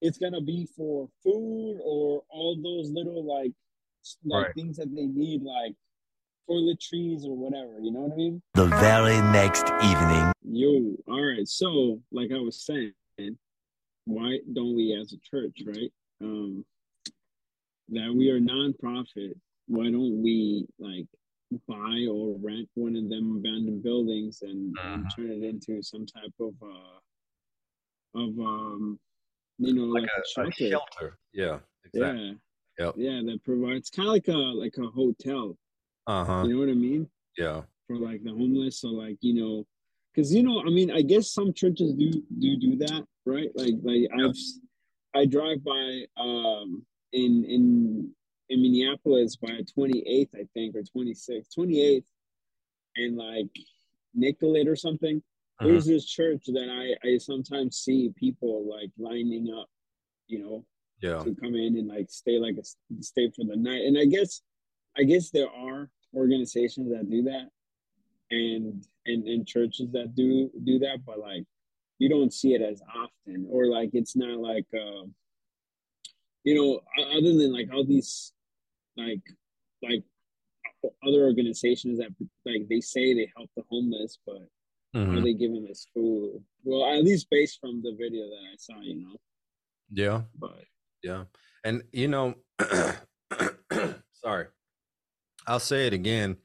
it's 0.00 0.18
gonna 0.18 0.40
be 0.40 0.66
for 0.76 1.08
food 1.24 1.80
or 1.82 2.22
all 2.30 2.54
those 2.60 2.90
little 2.90 3.24
like 3.24 3.50
s- 3.50 3.67
like 4.24 4.46
Right. 4.46 4.54
things 4.54 4.76
that 4.78 4.94
they 4.94 5.06
need, 5.06 5.42
like 5.42 5.74
toiletries 6.48 7.24
or 7.24 7.36
whatever. 7.36 7.78
You 7.80 7.92
know 7.92 8.00
what 8.00 8.12
I 8.12 8.16
mean? 8.16 8.42
The 8.54 8.66
very 8.66 9.20
next 9.32 9.64
evening. 9.82 10.32
Yo, 10.44 10.96
all 11.06 11.24
right. 11.24 11.46
So, 11.46 12.00
like 12.10 12.30
I 12.32 12.38
was 12.38 12.64
saying, 12.64 12.92
why 14.06 14.38
don't 14.52 14.74
we 14.74 14.94
as 14.98 15.12
a 15.12 15.18
church, 15.18 15.62
right? 15.66 15.92
Um, 16.22 16.64
that 17.90 18.12
we 18.14 18.30
are 18.30 18.40
nonprofit. 18.40 19.34
Why 19.66 19.90
don't 19.90 20.22
we 20.22 20.66
like 20.78 21.06
buy 21.66 22.06
or 22.10 22.36
rent 22.38 22.68
one 22.74 22.96
of 22.96 23.08
them 23.08 23.36
abandoned 23.38 23.82
buildings 23.82 24.42
and, 24.42 24.76
and 24.78 25.04
Mhm. 25.04 25.14
turn 25.16 25.30
it 25.30 25.42
into 25.42 25.82
some 25.82 26.04
type 26.06 26.34
of 26.40 26.54
uh 26.62 26.98
of 28.14 28.38
um 28.38 28.98
you 29.58 29.72
know 29.74 29.84
like, 29.84 30.02
Like 30.02 30.10
a, 30.10 30.40
a, 30.42 30.48
a 30.48 30.52
shelter. 30.52 30.68
shelter. 30.70 31.18
Yeah. 31.32 31.60
Exactly. 31.84 32.28
Yeah. 32.28 32.34
Yep. 32.78 32.94
Yeah, 32.96 33.20
that 33.26 33.42
provides 33.44 33.90
kind 33.90 34.08
of 34.08 34.12
like 34.14 34.28
a 34.28 34.32
like 34.32 34.76
a 34.78 34.86
hotel. 34.88 35.56
Uh 36.06 36.24
huh. 36.24 36.42
You 36.44 36.54
know 36.54 36.60
what 36.60 36.68
I 36.68 36.74
mean? 36.74 37.08
Yeah. 37.36 37.62
for 37.86 37.96
like 37.96 38.22
the 38.24 38.30
homeless 38.30 38.82
or 38.84 38.92
like 38.92 39.16
you 39.20 39.32
know 39.34 39.64
because 40.12 40.34
you 40.34 40.42
know 40.42 40.60
i 40.66 40.70
mean 40.70 40.90
i 40.90 41.00
guess 41.00 41.30
some 41.30 41.52
churches 41.54 41.94
do 41.94 42.10
do 42.40 42.56
do 42.56 42.76
that 42.76 43.04
right 43.24 43.50
like 43.54 43.74
like 43.84 44.04
i've 44.18 44.36
i 45.14 45.24
drive 45.24 45.62
by 45.64 46.04
um 46.16 46.84
in 47.12 47.44
in 47.44 48.10
in 48.50 48.60
minneapolis 48.62 49.36
by 49.36 49.60
28th 49.76 50.34
i 50.34 50.44
think 50.52 50.74
or 50.74 50.82
26th 50.82 51.48
28th 51.56 52.04
and 52.96 53.16
like 53.16 53.48
nicollet 54.14 54.66
or 54.66 54.76
something 54.76 55.22
Mhm. 55.60 55.66
there's 55.68 55.86
this 55.86 56.04
church 56.04 56.44
that 56.46 56.68
i 56.68 57.08
i 57.08 57.16
sometimes 57.18 57.76
see 57.78 58.10
people 58.16 58.66
like 58.68 58.90
lining 58.98 59.46
up 59.58 59.68
you 60.26 60.40
know 60.40 60.64
Yeah. 61.00 61.22
to 61.22 61.34
come 61.34 61.54
in 61.54 61.76
and 61.76 61.88
like 61.88 62.10
stay 62.10 62.38
like 62.38 62.56
a 62.56 62.64
stay 63.02 63.30
for 63.30 63.44
the 63.44 63.56
night. 63.56 63.82
And 63.86 63.96
I 63.98 64.04
guess 64.04 64.42
I 64.96 65.04
guess 65.04 65.30
there 65.30 65.48
are 65.50 65.90
organizations 66.14 66.90
that 66.90 67.08
do 67.10 67.22
that 67.24 67.48
and 68.30 68.84
and, 69.06 69.26
and 69.26 69.46
churches 69.46 69.90
that 69.92 70.14
do 70.14 70.50
do 70.64 70.78
that, 70.80 71.04
but 71.04 71.18
like 71.18 71.44
you 71.98 72.08
don't 72.08 72.32
see 72.32 72.54
it 72.54 72.62
as 72.62 72.80
often 72.94 73.46
or 73.50 73.66
like 73.66 73.90
it's 73.92 74.14
not 74.16 74.38
like 74.38 74.66
uh 74.74 75.04
you 76.44 76.54
know 76.54 76.80
other 77.16 77.34
than 77.36 77.52
like 77.52 77.68
all 77.72 77.84
these 77.84 78.32
like 78.96 79.20
like 79.82 80.02
other 81.06 81.22
organizations 81.24 81.98
that 81.98 82.08
like 82.46 82.68
they 82.68 82.80
say 82.80 83.14
they 83.14 83.30
help 83.36 83.50
the 83.56 83.62
homeless 83.68 84.18
but 84.26 84.36
are 84.36 84.98
Mhm. 84.98 85.22
they 85.24 85.34
giving 85.34 85.66
us 85.68 85.86
food 85.92 86.42
well 86.64 86.84
at 86.92 87.04
least 87.04 87.28
based 87.30 87.60
from 87.60 87.82
the 87.82 87.92
video 87.98 88.28
that 88.28 88.44
i 88.52 88.56
saw 88.56 88.80
you 88.80 88.96
know 88.96 89.16
Yeah. 89.90 90.22
but 90.38 90.64
Yeah. 91.02 91.24
And 91.64 91.82
you 91.92 92.08
know, 92.08 92.34
sorry. 94.12 94.46
I'll 95.46 95.60
say 95.60 95.86
it 95.86 95.92
again. 95.92 96.36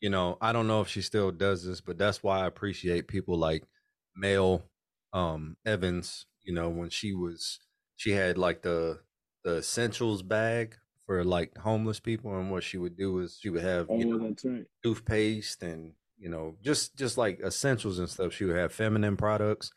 You 0.00 0.10
know, 0.10 0.38
I 0.40 0.52
don't 0.52 0.66
know 0.66 0.80
if 0.80 0.88
she 0.88 1.02
still 1.02 1.30
does 1.30 1.64
this, 1.64 1.80
but 1.80 1.98
that's 1.98 2.22
why 2.22 2.40
I 2.40 2.46
appreciate 2.46 3.06
people 3.08 3.36
like 3.36 3.64
Mel 4.16 4.62
um 5.12 5.56
Evans, 5.66 6.26
you 6.42 6.52
know, 6.54 6.68
when 6.68 6.90
she 6.90 7.12
was 7.12 7.58
she 7.96 8.12
had 8.12 8.38
like 8.38 8.62
the 8.62 9.00
the 9.44 9.58
essentials 9.58 10.22
bag 10.22 10.76
for 11.06 11.24
like 11.24 11.56
homeless 11.58 12.00
people 12.00 12.38
and 12.38 12.50
what 12.50 12.62
she 12.62 12.78
would 12.78 12.96
do 12.96 13.18
is 13.18 13.38
she 13.40 13.50
would 13.50 13.62
have, 13.62 13.86
oh 13.90 13.98
you 13.98 14.04
know, 14.06 14.28
that's 14.28 14.44
right 14.44 14.64
toothpaste 14.82 15.62
and 15.62 15.92
you 16.18 16.28
know 16.28 16.54
just 16.62 16.96
just 16.96 17.18
like 17.18 17.40
essentials 17.40 17.98
and 17.98 18.08
stuff 18.08 18.32
she 18.32 18.44
would 18.44 18.56
have 18.56 18.72
feminine 18.72 19.16
products 19.16 19.72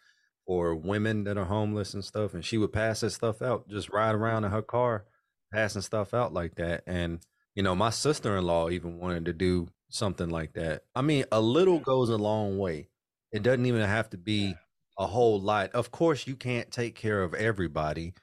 for 0.45 0.75
women 0.75 1.23
that 1.23 1.37
are 1.37 1.45
homeless 1.45 1.93
and 1.93 2.03
stuff 2.03 2.33
and 2.33 2.43
she 2.43 2.57
would 2.57 2.73
pass 2.73 2.99
that 3.01 3.11
stuff 3.11 3.41
out 3.41 3.67
just 3.69 3.89
ride 3.89 4.15
around 4.15 4.43
in 4.43 4.51
her 4.51 4.61
car 4.61 5.05
passing 5.53 5.81
stuff 5.81 6.13
out 6.13 6.33
like 6.33 6.55
that 6.55 6.83
and 6.87 7.25
you 7.55 7.63
know 7.63 7.75
my 7.75 7.89
sister-in-law 7.89 8.69
even 8.69 8.97
wanted 8.99 9.25
to 9.25 9.33
do 9.33 9.67
something 9.89 10.29
like 10.29 10.53
that. 10.53 10.83
I 10.95 11.01
mean 11.01 11.25
a 11.31 11.39
little 11.39 11.79
goes 11.79 12.09
a 12.09 12.17
long 12.17 12.57
way. 12.57 12.89
It 13.31 13.43
doesn't 13.43 13.65
even 13.65 13.81
have 13.81 14.09
to 14.11 14.17
be 14.17 14.55
a 14.97 15.05
whole 15.05 15.39
lot. 15.39 15.71
Of 15.71 15.91
course 15.91 16.25
you 16.27 16.35
can't 16.35 16.71
take 16.71 16.95
care 16.95 17.21
of 17.23 17.33
everybody 17.33 18.13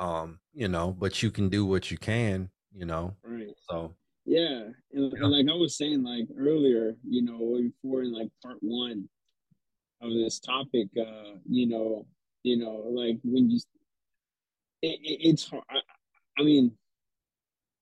um 0.00 0.38
you 0.52 0.68
know 0.68 0.92
but 0.92 1.22
you 1.22 1.30
can 1.30 1.48
do 1.48 1.66
what 1.66 1.90
you 1.90 1.98
can 1.98 2.50
you 2.72 2.86
know 2.86 3.16
right. 3.22 3.48
so 3.68 3.94
Yeah, 4.24 4.68
and, 4.92 5.12
Yeah. 5.12 5.22
and 5.22 5.30
like 5.32 5.48
I 5.48 5.54
was 5.56 5.76
saying 5.76 6.02
like 6.02 6.28
earlier, 6.36 6.96
you 7.02 7.22
know, 7.22 7.58
before 7.60 8.02
in 8.02 8.12
like 8.12 8.28
part 8.42 8.58
one 8.60 9.08
of 10.00 10.12
this 10.12 10.38
topic, 10.38 10.88
uh, 10.98 11.38
you 11.48 11.66
know, 11.66 12.06
you 12.42 12.56
know, 12.56 12.84
like 12.90 13.18
when 13.24 13.50
you, 13.50 13.58
it, 14.82 14.98
it, 15.02 15.28
it's 15.28 15.48
hard. 15.48 15.64
I, 15.70 15.78
I 16.38 16.44
mean, 16.44 16.72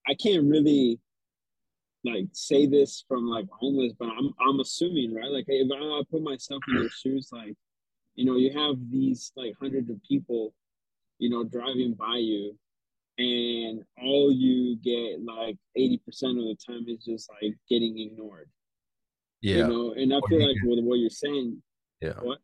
I 0.08 0.14
can't 0.14 0.44
really 0.44 0.98
like 2.04 2.26
say 2.32 2.66
this 2.66 3.04
from 3.08 3.26
like 3.26 3.46
homeless, 3.50 3.92
but 3.98 4.08
I'm 4.08 4.32
I'm 4.40 4.60
assuming 4.60 5.14
right. 5.14 5.30
Like 5.30 5.44
if 5.48 5.70
I 5.72 6.02
put 6.10 6.22
myself 6.22 6.62
in 6.68 6.74
your 6.74 6.90
shoes, 6.90 7.28
like 7.32 7.54
you 8.14 8.24
know, 8.24 8.36
you 8.36 8.50
have 8.58 8.76
these 8.90 9.32
like 9.36 9.54
hundreds 9.60 9.90
of 9.90 10.02
people, 10.02 10.54
you 11.18 11.28
know, 11.28 11.44
driving 11.44 11.94
by 11.94 12.16
you, 12.16 12.56
and 13.18 13.82
all 14.02 14.30
you 14.32 14.76
get 14.76 15.22
like 15.24 15.56
80% 15.76 15.98
of 15.98 16.36
the 16.36 16.56
time 16.66 16.84
is 16.88 17.04
just 17.04 17.30
like 17.42 17.54
getting 17.68 17.98
ignored 17.98 18.50
yeah 19.40 19.56
you 19.56 19.66
know 19.68 19.92
and 19.92 20.12
i 20.12 20.20
feel 20.28 20.46
like 20.46 20.56
with 20.64 20.84
what 20.84 20.98
you're 20.98 21.10
saying 21.10 21.62
Yeah. 22.00 22.12
What? 22.20 22.38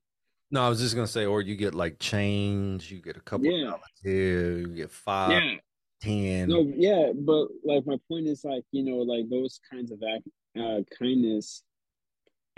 No, 0.50 0.62
I 0.62 0.68
was 0.68 0.80
just 0.80 0.94
gonna 0.94 1.06
say, 1.06 1.24
or 1.26 1.40
you 1.40 1.56
get 1.56 1.74
like 1.74 1.98
change, 1.98 2.90
you 2.90 3.00
get 3.00 3.16
a 3.16 3.20
couple 3.20 3.46
Yeah. 3.46 3.64
of 3.64 3.70
dollars 3.72 4.00
here, 4.02 4.58
you 4.58 4.68
get 4.68 4.90
five, 4.90 5.30
yeah 5.42 5.56
ten. 6.00 6.48
no 6.48 6.60
yeah 6.76 7.12
but 7.14 7.46
like 7.64 7.86
my 7.86 7.96
point 8.08 8.26
is 8.26 8.44
like 8.44 8.64
you 8.72 8.82
know 8.82 8.96
like 8.96 9.28
those 9.30 9.60
kinds 9.70 9.92
of 9.92 10.02
act, 10.02 10.26
uh, 10.58 10.80
kindness 10.98 11.62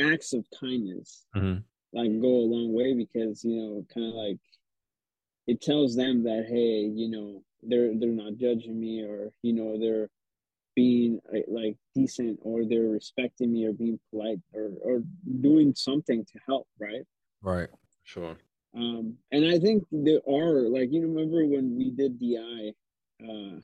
acts 0.01 0.33
of 0.33 0.47
kindness 0.59 1.27
Mhm. 1.37 1.63
like 1.93 2.21
go 2.23 2.29
a 2.29 2.49
long 2.55 2.73
way 2.73 2.95
because 2.95 3.45
you 3.45 3.55
know 3.55 3.87
kind 3.93 4.07
of 4.09 4.15
like 4.15 4.39
it 5.47 5.61
tells 5.61 5.95
them 5.95 6.25
that 6.25 6.47
hey 6.49 6.81
you 6.87 7.09
know 7.11 7.43
they're 7.63 7.97
they're 7.99 8.09
not 8.25 8.37
judging 8.37 8.81
me 8.81 9.03
or 9.03 9.31
you 9.43 9.53
know 9.53 9.79
they're 9.79 10.09
being 10.75 11.21
like, 11.33 11.45
like 11.49 11.77
decent 11.95 12.39
or 12.43 12.65
they're 12.65 12.83
respecting 12.89 13.53
me 13.53 13.65
or 13.67 13.73
being 13.73 13.99
polite 14.11 14.41
or 14.53 14.71
or 14.83 15.03
doing 15.41 15.75
something 15.75 16.25
to 16.25 16.39
help 16.47 16.67
right 16.79 17.03
Right. 17.43 17.69
Sure. 18.03 18.37
um 18.75 19.15
and 19.33 19.45
i 19.47 19.59
think 19.59 19.85
there 19.93 20.21
are 20.29 20.69
like 20.69 20.91
you 20.93 21.03
remember 21.03 21.45
when 21.47 21.77
we 21.77 21.91
did 21.91 22.19
di 22.19 22.37
uh 23.23 23.57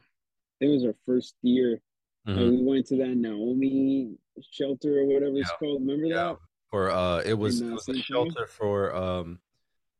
it 0.61 0.69
was 0.69 0.85
our 0.85 0.95
first 1.07 1.35
year 1.43 1.81
Mhm. 2.27 2.37
like 2.37 2.51
we 2.51 2.63
went 2.63 2.87
to 2.87 2.97
that 2.97 3.17
naomi 3.17 4.15
shelter 4.51 5.01
or 5.01 5.07
whatever 5.07 5.37
it's 5.39 5.51
called 5.59 5.81
remember 5.81 6.07
Yeah. 6.07 6.29
that 6.33 6.39
For 6.71 6.91
uh, 6.91 7.19
it 7.27 7.35
was, 7.35 7.61
it 7.61 7.67
uh, 7.67 7.71
was 7.73 7.89
a 7.89 8.01
shelter 8.01 8.47
for 8.47 8.95
um, 8.95 9.41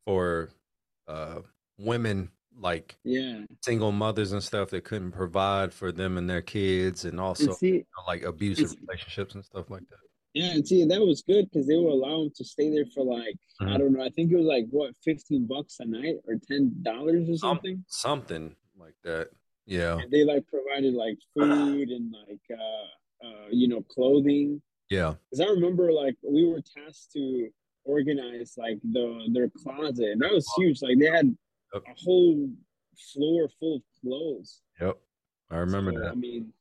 for 0.05 0.49
uh, 1.07 1.41
women 1.77 2.31
like 2.59 2.97
yeah 3.03 3.39
single 3.61 3.91
mothers 3.91 4.33
and 4.33 4.43
stuff 4.43 4.69
that 4.69 4.83
couldn't 4.83 5.11
provide 5.11 5.73
for 5.73 5.91
them 5.91 6.17
and 6.17 6.29
their 6.29 6.41
kids, 6.41 7.05
and 7.05 7.19
also 7.19 7.45
and 7.47 7.55
see 7.55 7.67
you 7.67 7.77
know, 7.79 8.03
like 8.07 8.23
abusive 8.23 8.73
relationships 8.85 9.35
and 9.35 9.43
stuff 9.45 9.69
like 9.69 9.87
that. 9.89 9.97
yeah 10.33 10.51
and 10.51 10.67
see 10.67 10.85
that 10.85 11.01
was 11.01 11.21
good 11.21 11.49
because 11.49 11.67
they 11.67 11.75
would 11.77 11.91
allow 11.91 12.19
them 12.19 12.31
to 12.35 12.43
stay 12.43 12.69
there 12.69 12.85
for 12.93 13.03
like 13.03 13.35
i 13.61 13.63
Mhm. 13.65 13.77
don't 13.79 13.93
know 13.93 14.03
i 14.03 14.09
think 14.09 14.31
it 14.31 14.35
was 14.37 14.45
like 14.45 14.65
what 14.69 14.93
15 15.03 15.45
bucks 15.47 15.77
a 15.79 15.85
night 15.85 16.15
or 16.27 16.35
10 16.47 16.83
dollars 16.83 17.29
or 17.29 17.37
Some- 17.37 17.55
something 17.57 17.85
Something 17.87 18.55
like 18.77 18.95
that. 19.03 19.29
Yeah. 19.67 19.97
And 19.99 20.11
they 20.11 20.23
like 20.25 20.45
provided 20.47 20.93
like 20.95 21.17
food 21.35 21.89
and 21.89 22.13
like 22.27 22.45
uh 22.51 23.25
uh 23.27 23.47
you 23.51 23.67
know 23.67 23.81
clothing 23.83 24.61
Yeah. 24.89 25.13
because 25.29 25.39
i 25.39 25.49
remember 25.49 25.91
like 25.93 26.15
we 26.23 26.43
were 26.49 26.61
tasked 26.61 27.11
to 27.13 27.49
organize 27.85 28.53
like 28.57 28.79
the 28.83 29.05
their 29.33 29.49
closet 29.49 30.09
and 30.13 30.21
that 30.21 30.31
was 30.31 30.47
huge 30.57 30.81
like 30.81 30.97
they 30.99 31.05
had 31.07 31.35
Yep. 31.73 31.83
a 31.87 31.93
whole 32.03 32.49
floor 33.13 33.49
full 33.59 33.77
of 33.77 33.81
clothes 34.01 34.61
Yep. 34.79 34.97
I 35.49 35.57
remember 35.57 35.91
So, 35.93 35.99
that. 35.99 36.11
i 36.11 36.15
mean 36.15 36.53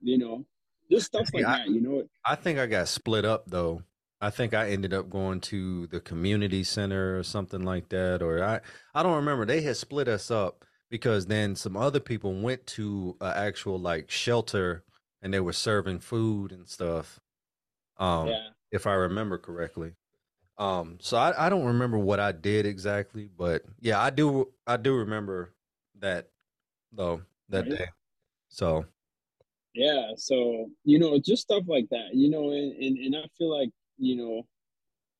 you 0.00 0.18
know 0.18 0.44
just 0.90 1.06
stuff 1.06 1.28
like 1.32 1.44
I- 1.46 1.58
that. 1.58 1.68
You 1.68 1.80
know, 1.80 2.02
I 2.26 2.34
think 2.34 2.58
I 2.58 2.66
got 2.66 2.88
split 2.88 3.24
up 3.24 3.44
though. 3.46 3.82
I 4.20 4.28
think 4.30 4.52
I 4.54 4.70
ended 4.70 4.92
up 4.94 5.08
going 5.10 5.40
to 5.42 5.86
the 5.88 6.00
community 6.00 6.62
center 6.62 7.18
or 7.18 7.22
something 7.22 7.62
like 7.62 7.88
that, 7.88 8.22
or 8.22 8.42
I 8.44 8.60
I 8.94 9.02
don't 9.02 9.16
remember. 9.16 9.44
They 9.46 9.62
had 9.62 9.76
split 9.78 10.08
us 10.08 10.30
up 10.30 10.64
because 10.90 11.24
then 11.26 11.56
some 11.56 11.74
other 11.76 12.00
people 12.00 12.34
went 12.40 12.66
to 12.68 13.16
an 13.22 13.32
actual 13.34 13.78
like 13.78 14.10
shelter 14.10 14.84
and 15.22 15.32
they 15.32 15.40
were 15.40 15.52
serving 15.54 16.00
food 16.00 16.52
and 16.52 16.68
stuff. 16.68 17.18
Um, 17.96 18.28
yeah. 18.28 18.48
if 18.70 18.86
I 18.86 18.92
remember 18.92 19.38
correctly. 19.38 19.94
Um, 20.58 20.98
so 21.00 21.16
I, 21.16 21.46
I 21.46 21.48
don't 21.48 21.64
remember 21.66 21.98
what 21.98 22.20
I 22.20 22.32
did 22.32 22.66
exactly, 22.66 23.28
but 23.36 23.64
yeah, 23.80 24.00
I 24.00 24.10
do 24.10 24.52
I 24.66 24.76
do 24.76 24.94
remember 24.96 25.54
that 25.98 26.30
though 26.92 27.22
that 27.48 27.68
Right. 27.68 27.70
day. 27.70 27.86
So 28.48 28.86
Yeah, 29.74 30.12
so 30.16 30.70
you 30.84 30.98
know, 30.98 31.18
just 31.18 31.42
stuff 31.42 31.64
like 31.66 31.88
that, 31.90 32.14
you 32.14 32.30
know, 32.30 32.50
and, 32.50 32.72
and, 32.72 32.98
and 32.98 33.16
I 33.16 33.26
feel 33.36 33.50
like, 33.56 33.70
you 33.98 34.16
know, 34.16 34.46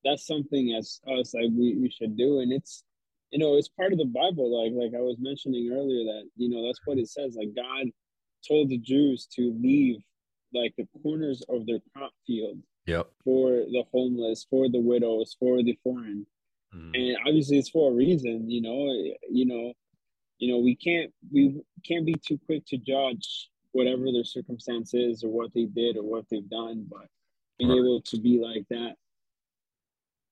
that's 0.05 0.27
something 0.27 0.73
as 0.77 1.01
us 1.07 1.33
like 1.33 1.51
we, 1.51 1.75
we 1.77 1.89
should 1.91 2.17
do. 2.17 2.39
And 2.41 2.53
it's 2.53 2.83
you 3.31 3.39
know, 3.39 3.57
it's 3.57 3.69
part 3.69 3.93
of 3.93 3.99
the 3.99 4.05
Bible, 4.05 4.49
like 4.63 4.73
like 4.73 4.97
I 4.99 5.03
was 5.03 5.17
mentioning 5.19 5.71
earlier 5.71 6.05
that, 6.05 6.29
you 6.37 6.49
know, 6.49 6.65
that's 6.65 6.81
what 6.85 6.97
it 6.99 7.09
says. 7.09 7.35
Like 7.37 7.55
God 7.55 7.87
told 8.47 8.69
the 8.69 8.77
Jews 8.79 9.27
to 9.35 9.53
leave 9.61 9.97
like 10.53 10.73
the 10.77 10.87
corners 11.03 11.43
of 11.49 11.65
their 11.67 11.79
crop 11.95 12.11
field 12.27 12.59
yep. 12.85 13.07
for 13.23 13.49
the 13.71 13.83
homeless, 13.91 14.45
for 14.49 14.69
the 14.69 14.79
widows, 14.79 15.35
for 15.39 15.63
the 15.63 15.77
foreign. 15.83 16.25
Mhm. 16.73 16.91
and 16.95 17.17
obviously 17.25 17.57
it's 17.57 17.69
for 17.69 17.91
a 17.91 17.95
reason 17.95 18.49
you 18.49 18.59
know 18.61 18.91
you 19.31 19.45
know 19.45 19.71
you 20.39 20.51
know 20.51 20.57
we 20.59 20.75
can't 20.75 21.13
we 21.31 21.61
can't 21.87 22.05
be 22.05 22.15
too 22.15 22.37
quick 22.45 22.65
to 22.65 22.77
judge 22.77 23.49
whatever 23.71 24.11
their 24.11 24.25
circumstance 24.25 24.93
is 24.93 25.23
or 25.23 25.29
what 25.29 25.53
they 25.53 25.65
did 25.65 25.95
or 25.95 26.03
what 26.03 26.25
they've 26.29 26.49
done 26.49 26.85
but 26.89 27.07
being 27.57 27.69
Right. 27.71 27.77
able 27.79 28.01
to 28.01 28.17
be 28.19 28.39
like 28.39 28.65
that 28.69 28.95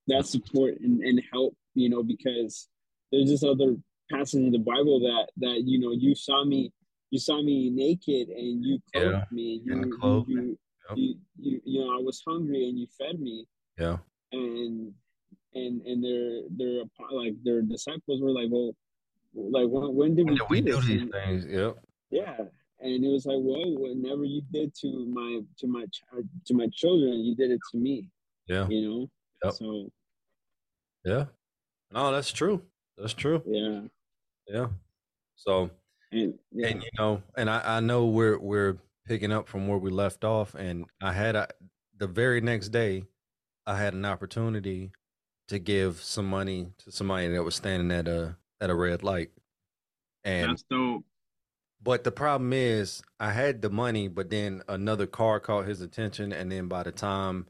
that 0.07 0.25
support 0.25 0.79
and, 0.81 1.01
and 1.01 1.21
help 1.31 1.55
you 1.75 1.89
know 1.89 2.03
because 2.03 2.67
there's 3.11 3.29
this 3.29 3.43
other 3.43 3.77
passage 4.11 4.43
in 4.43 4.51
the 4.51 4.59
bible 4.59 4.99
that 4.99 5.27
that 5.37 5.61
you 5.65 5.79
know 5.79 5.91
you 5.91 6.13
saw 6.15 6.43
me 6.43 6.71
you 7.09 7.19
saw 7.19 7.41
me 7.41 7.69
naked 7.69 8.27
and 8.29 8.65
you 8.65 8.79
clothed 8.91 9.11
Yeah, 9.13 9.23
me 9.31 9.61
you, 9.63 9.75
you, 9.85 9.97
clothed 9.97 10.27
me. 10.27 10.35
you, 10.35 10.59
Yep. 10.89 10.97
you, 10.97 11.15
you 11.39 11.61
you 11.65 11.79
know 11.79 11.91
i 11.97 12.01
was 12.01 12.21
hungry 12.27 12.67
and 12.67 12.77
you 12.79 12.87
fed 12.99 13.19
me 13.19 13.45
Yeah. 13.79 13.97
and 14.31 14.93
and 15.55 15.81
and 15.85 16.03
their 16.03 16.41
their 16.57 16.83
like 17.11 17.35
their 17.43 17.61
disciples 17.61 18.21
were 18.21 18.31
like, 18.31 18.49
well, 18.51 18.71
like 19.35 19.67
when, 19.69 19.93
when 19.95 20.15
did 20.15 20.25
When 20.25 20.33
we, 20.33 20.39
did 20.39 20.49
we 20.49 20.61
do 20.61 20.81
do 20.81 20.87
these 20.87 21.01
And- 21.03 21.11
things? 21.11 21.45
Yep. 21.45 21.77
yeah, 22.09 22.37
and 22.79 23.05
it 23.05 23.07
was 23.07 23.25
like, 23.27 23.37
well, 23.39 23.69
whenever 23.77 24.23
you 24.25 24.41
did 24.51 24.73
to 24.81 25.05
my 25.13 25.41
to 25.59 25.67
my 25.67 25.85
ch- 25.85 26.03
uh, 26.17 26.21
to 26.47 26.53
my 26.55 26.67
children, 26.73 27.19
you 27.23 27.35
did 27.35 27.51
it 27.51 27.59
to 27.71 27.77
me. 27.77 28.09
Yeah. 28.47 28.67
You 28.67 28.81
know. 28.89 29.09
Yep. 29.43 29.53
So 29.53 29.89
Yeah. 31.05 31.25
No, 31.91 32.11
that's 32.11 32.31
true. 32.31 32.61
That's 32.97 33.13
true. 33.13 33.41
yeah, 33.45 33.81
Yeah. 34.47 34.67
So 35.35 35.69
and 36.11 36.33
yeah, 36.51 36.67
and 36.67 36.81
you 36.83 36.89
know, 36.97 37.21
and 37.37 37.47
I, 37.49 37.77
I 37.77 37.79
know 37.79 38.05
we're 38.07 38.39
we're 38.39 38.77
picking 39.05 39.31
up 39.31 39.47
from 39.47 39.67
where 39.67 39.77
we 39.77 39.89
left 39.91 40.23
off, 40.23 40.55
and 40.55 40.85
I 41.01 41.13
had 41.13 41.35
a, 41.35 41.49
the 41.97 42.07
very 42.07 42.41
next 42.41 42.69
day, 42.69 43.05
I 43.65 43.77
had 43.77 43.93
an 43.93 44.05
opportunity 44.05 44.93
to 45.49 45.59
give 45.59 46.01
some 46.01 46.27
money 46.29 46.73
to 46.79 46.91
somebody 46.91 47.29
that 47.29 47.43
was 47.43 47.55
standing 47.55 47.91
at 47.91 48.07
a 48.07 48.37
at 48.61 48.69
a 48.71 48.75
red 48.75 49.03
light, 49.03 49.31
and 50.23 50.49
that's 50.49 50.63
dope. 50.69 51.05
but 51.81 52.03
the 52.03 52.11
problem 52.11 52.53
is, 52.53 53.01
I 53.19 53.31
had 53.31 53.61
the 53.61 53.69
money, 53.69 54.07
but 54.07 54.29
then 54.29 54.63
another 54.67 55.05
car 55.07 55.39
caught 55.39 55.65
his 55.67 55.81
attention, 55.81 56.31
and 56.31 56.51
then 56.51 56.67
by 56.67 56.83
the 56.83 56.91
time, 56.91 57.47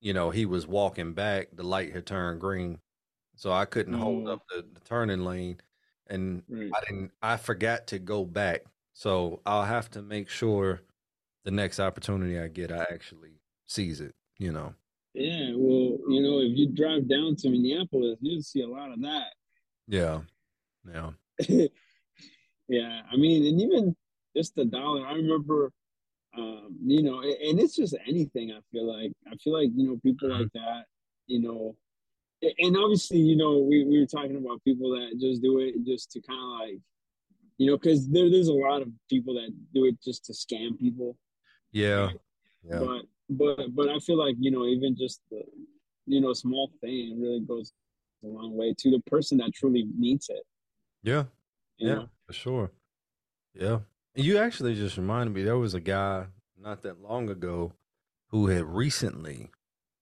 you 0.00 0.12
know, 0.12 0.30
he 0.30 0.44
was 0.46 0.66
walking 0.66 1.14
back, 1.14 1.48
the 1.52 1.62
light 1.62 1.92
had 1.92 2.06
turned 2.06 2.40
green, 2.40 2.80
so 3.36 3.52
I 3.52 3.64
couldn't 3.66 3.94
hold 3.94 4.28
Oh. 4.28 4.32
up 4.34 4.42
the, 4.50 4.62
the 4.72 4.80
turning 4.80 5.20
lane, 5.24 5.60
and 6.08 6.42
Right. 6.48 6.70
I 6.74 6.80
didn't. 6.86 7.12
I 7.22 7.36
forgot 7.36 7.86
to 7.88 7.98
go 8.00 8.24
back, 8.24 8.64
so 8.92 9.42
I'll 9.46 9.64
have 9.64 9.90
to 9.92 10.02
make 10.02 10.28
sure 10.28 10.82
the 11.46 11.52
next 11.52 11.78
opportunity 11.80 12.38
I 12.38 12.48
get, 12.48 12.72
I 12.72 12.84
actually 12.92 13.40
seize 13.66 14.00
it. 14.02 14.14
You 14.38 14.52
know. 14.52 14.74
Yeah. 15.14 15.52
Well, 15.54 15.96
you 16.10 16.20
know, 16.20 16.40
if 16.40 16.58
you 16.58 16.68
drive 16.68 17.08
down 17.08 17.36
to 17.36 17.48
Minneapolis, 17.48 18.18
you'll 18.20 18.42
see 18.42 18.60
a 18.60 18.68
lot 18.68 18.92
of 18.92 19.00
that. 19.00 19.28
Yeah. 19.88 20.20
Yeah. 20.92 21.10
yeah, 22.68 23.00
I 23.10 23.16
mean, 23.16 23.46
and 23.46 23.62
even 23.62 23.96
just 24.36 24.54
the 24.56 24.64
dollar. 24.64 25.06
I 25.06 25.12
remember, 25.14 25.72
um, 26.36 26.76
you 26.84 27.02
know, 27.02 27.22
and 27.22 27.60
it's 27.60 27.76
just 27.76 27.94
anything. 28.06 28.52
I 28.52 28.60
feel 28.72 28.86
like 28.86 29.12
I 29.26 29.36
feel 29.36 29.54
like 29.54 29.70
you 29.74 29.88
know 29.88 29.96
people 30.02 30.28
Mhm. 30.28 30.40
like 30.40 30.52
that, 30.54 30.84
you 31.26 31.40
know, 31.40 31.76
and 32.58 32.76
obviously, 32.76 33.18
you 33.18 33.36
know, 33.36 33.58
we, 33.58 33.84
we 33.84 33.98
were 34.00 34.06
talking 34.06 34.36
about 34.36 34.62
people 34.64 34.90
that 34.90 35.18
just 35.20 35.42
do 35.42 35.60
it 35.60 35.74
just 35.86 36.10
to 36.12 36.20
kind 36.20 36.38
of 36.40 36.60
like, 36.60 36.80
you 37.58 37.66
know, 37.70 37.78
because 37.78 38.08
there, 38.10 38.28
there's 38.30 38.48
a 38.48 38.52
lot 38.52 38.82
of 38.82 38.88
people 39.08 39.34
that 39.34 39.50
do 39.72 39.86
it 39.86 39.96
just 40.02 40.24
to 40.26 40.32
scam 40.32 40.78
people. 40.78 41.16
Yeah. 41.76 42.10
Yeah. 42.68 42.78
But 42.78 43.02
but 43.28 43.74
but 43.74 43.88
I 43.90 43.98
feel 43.98 44.18
like 44.18 44.36
you 44.38 44.50
know 44.50 44.64
even 44.64 44.96
just 44.96 45.20
the 45.30 45.42
you 46.06 46.20
know 46.22 46.30
a 46.30 46.34
small 46.34 46.70
thing 46.80 47.20
really 47.20 47.40
goes 47.40 47.72
a 48.24 48.26
long 48.26 48.56
way 48.56 48.74
to 48.78 48.90
the 48.90 49.00
person 49.10 49.38
that 49.38 49.52
truly 49.54 49.86
needs 49.98 50.30
it. 50.30 50.42
Yeah. 51.02 51.24
You 51.76 51.88
yeah, 51.88 51.94
know? 51.94 52.08
for 52.26 52.32
sure. 52.32 52.72
Yeah. 53.54 53.80
You 54.14 54.38
actually 54.38 54.74
just 54.74 54.96
reminded 54.96 55.34
me 55.34 55.42
there 55.42 55.58
was 55.58 55.74
a 55.74 55.80
guy 55.80 56.26
not 56.58 56.80
that 56.82 57.02
long 57.02 57.28
ago 57.28 57.74
who 58.28 58.46
had 58.46 58.64
recently 58.64 59.50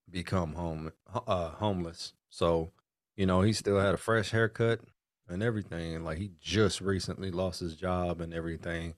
become 0.09 0.55
home 0.55 0.93
uh 1.27 1.49
homeless. 1.51 2.13
So, 2.31 2.71
you 3.17 3.27
know, 3.27 3.43
he 3.43 3.53
still 3.53 3.81
had 3.81 3.95
a 3.95 3.99
fresh 3.99 4.31
haircut 4.31 4.81
and 5.29 5.43
everything. 5.43 6.05
Like 6.05 6.19
he 6.19 6.31
just 6.41 6.81
recently 6.81 7.33
lost 7.33 7.59
his 7.59 7.75
job 7.75 8.21
and 8.21 8.33
everything. 8.33 8.95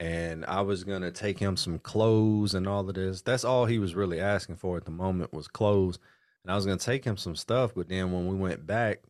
And 0.00 0.44
I 0.46 0.62
was 0.62 0.82
gonna 0.84 1.12
take 1.12 1.38
him 1.38 1.56
some 1.56 1.78
clothes 1.78 2.54
and 2.54 2.66
all 2.66 2.88
of 2.88 2.94
this. 2.94 3.22
That's 3.22 3.44
all 3.44 3.66
he 3.66 3.78
was 3.78 3.94
really 3.94 4.18
asking 4.20 4.56
for 4.56 4.76
at 4.78 4.84
the 4.86 4.90
moment 4.90 5.32
was 5.32 5.46
clothes. 5.46 5.98
And 6.42 6.50
I 6.50 6.56
was 6.56 6.64
gonna 6.64 6.78
take 6.78 7.04
him 7.04 7.16
some 7.18 7.36
stuff, 7.36 7.74
but 7.74 7.88
then 7.88 8.10
when 8.10 8.26
we 8.26 8.34
went 8.34 8.66
back, 8.66 9.02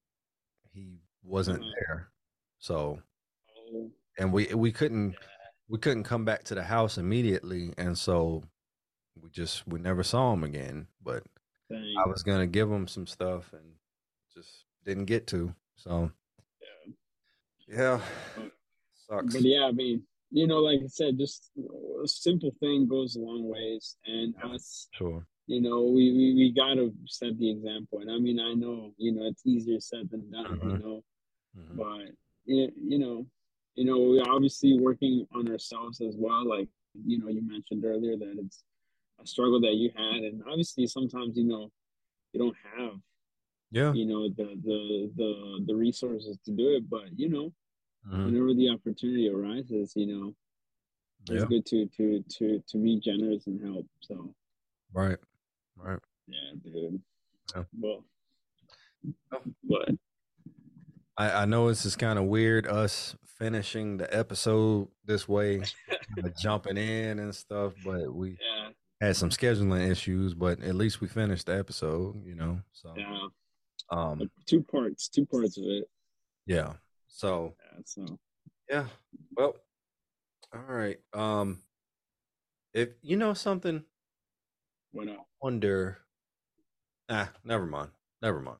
he 0.73 0.99
wasn't 1.23 1.63
Mhm. 1.63 1.73
there. 1.75 2.11
So 2.59 3.03
Oh, 3.57 3.91
and 4.19 4.33
we 4.33 4.53
we 4.55 4.73
couldn't 4.73 5.17
we 5.69 5.79
couldn't 5.79 6.05
come 6.05 6.25
back 6.25 6.45
to 6.45 6.55
the 6.55 6.65
house 6.65 6.99
immediately 6.99 7.73
and 7.79 7.97
so 7.97 8.43
we 9.21 9.31
just 9.31 9.67
we 9.69 9.79
never 9.79 10.03
saw 10.03 10.33
him 10.33 10.43
again 10.45 10.89
but 11.03 11.25
dang. 11.69 11.95
i 11.99 12.09
was 12.09 12.23
gonna 12.25 12.47
give 12.47 12.71
him 12.71 12.89
some 12.89 13.07
stuff 13.07 13.53
and 13.53 13.77
just 14.35 14.65
didn't 14.85 15.05
get 15.05 15.27
to 15.29 15.55
so 15.77 16.11
yeah 17.69 18.01
sucks 19.09 19.35
But 19.35 19.43
yeah, 19.43 19.67
I 19.67 19.73
mean, 19.73 20.03
you 20.31 20.47
know, 20.47 20.59
like 20.59 20.81
I 20.83 20.87
said, 20.87 21.19
just 21.19 21.51
a 22.05 22.07
simple 22.09 22.53
thing 22.61 22.89
goes 22.89 23.17
a 23.17 23.21
long 23.21 23.49
ways, 23.49 23.97
and 24.07 24.35
us, 24.43 24.89
sure 24.93 25.27
you 25.47 25.61
know, 25.61 25.83
we 25.83 26.13
we, 26.13 26.35
we 26.35 26.53
got 26.53 26.75
to 26.75 26.93
set 27.07 27.39
the 27.39 27.51
example. 27.51 28.01
And 28.01 28.11
I 28.11 28.19
mean, 28.19 28.39
I 28.41 28.55
know, 28.55 28.93
you 28.99 29.13
know, 29.13 29.27
it's 29.27 29.45
easier 29.47 29.81
said 29.81 30.09
than 30.11 30.31
done, 30.31 30.59
you 30.63 30.77
Mhm. 30.77 30.83
know, 30.83 31.05
Mhm. 31.57 31.77
but 31.77 32.15
you, 32.45 32.71
you 32.81 32.99
know, 32.99 33.27
you 33.75 33.85
know, 33.85 33.99
we're 33.99 34.29
obviously 34.31 34.79
working 34.79 35.27
on 35.35 35.49
ourselves 35.51 36.01
as 36.01 36.17
well. 36.19 36.47
Like 36.47 36.69
you 37.05 37.19
know, 37.19 37.29
you 37.29 37.43
mentioned 37.47 37.85
earlier 37.85 38.17
that 38.17 38.35
it's 38.39 38.63
a 39.23 39.27
struggle 39.27 39.61
that 39.61 39.75
you 39.75 39.91
had, 39.97 40.23
and 40.25 40.43
obviously 40.49 40.87
sometimes 40.87 41.37
you 41.37 41.45
know 41.45 41.71
you 42.33 42.41
don't 42.41 42.57
have 42.77 42.95
yeah 43.73 43.93
you 43.93 44.07
know 44.07 44.29
the 44.29 44.49
the 44.65 45.11
the 45.17 45.65
the 45.67 45.75
resources 45.75 46.39
to 46.45 46.53
do 46.53 46.71
it, 46.77 46.89
but 46.89 47.07
you 47.17 47.29
know, 47.29 47.53
Mhm. 48.09 48.25
whenever 48.27 48.55
the 48.55 48.69
opportunity 48.71 49.29
arises, 49.29 49.93
you 49.95 50.07
know, 50.07 50.35
it's 51.29 51.43
yeah 51.43 51.47
good 51.47 51.67
to 51.67 51.87
to 51.87 52.23
to 52.29 52.63
to 52.67 52.79
be 52.79 52.99
generous 52.99 53.47
and 53.47 53.61
help. 53.61 53.87
So 54.01 54.35
right 54.93 55.19
right 55.77 55.99
yeah, 56.27 56.53
dude. 56.63 57.03
Yeah. 57.55 57.65
Well, 57.79 58.05
Oh. 59.33 59.43
but 59.65 59.89
I, 61.17 61.43
I 61.43 61.45
know 61.47 61.69
this 61.69 61.87
is 61.87 61.97
kind 61.97 62.19
of 62.19 62.27
weird 62.27 62.67
us 62.67 63.17
finishing 63.25 63.97
the 63.97 64.15
episode 64.15 64.89
this 65.05 65.27
way 65.27 65.63
jumping 66.39 66.77
in 66.77 67.19
and 67.19 67.35
stuff 67.35 67.73
but 67.83 68.15
we 68.15 68.37
yeah, 68.39 68.69
had 69.01 69.17
some 69.17 69.31
scheduling 69.31 69.89
issues 69.91 70.35
but 70.35 70.61
at 70.63 70.75
least 70.75 71.01
we 71.01 71.09
finished 71.09 71.47
the 71.47 71.57
episode 71.59 72.23
you 72.27 72.35
know 72.35 72.61
so 72.73 72.93
yeah, 72.97 73.27
um 73.91 74.31
two 74.47 74.63
parts, 74.63 75.09
two 75.09 75.25
parts 75.25 75.57
of 75.57 75.65
it. 75.65 75.85
yeah 76.47 76.75
so 77.09 77.55
so 77.87 78.19
yeah 78.69 78.87
well 79.37 79.55
all 80.55 80.61
right 80.69 80.99
um 81.13 81.61
if 82.75 82.91
you 83.03 83.17
know 83.17 83.35
something 83.35 83.85
what 84.93 85.09
up? 85.09 85.27
wonder 85.43 85.99
ah 87.09 87.31
never 87.45 87.67
mind 87.67 87.91
never 88.23 88.41
mind 88.41 88.59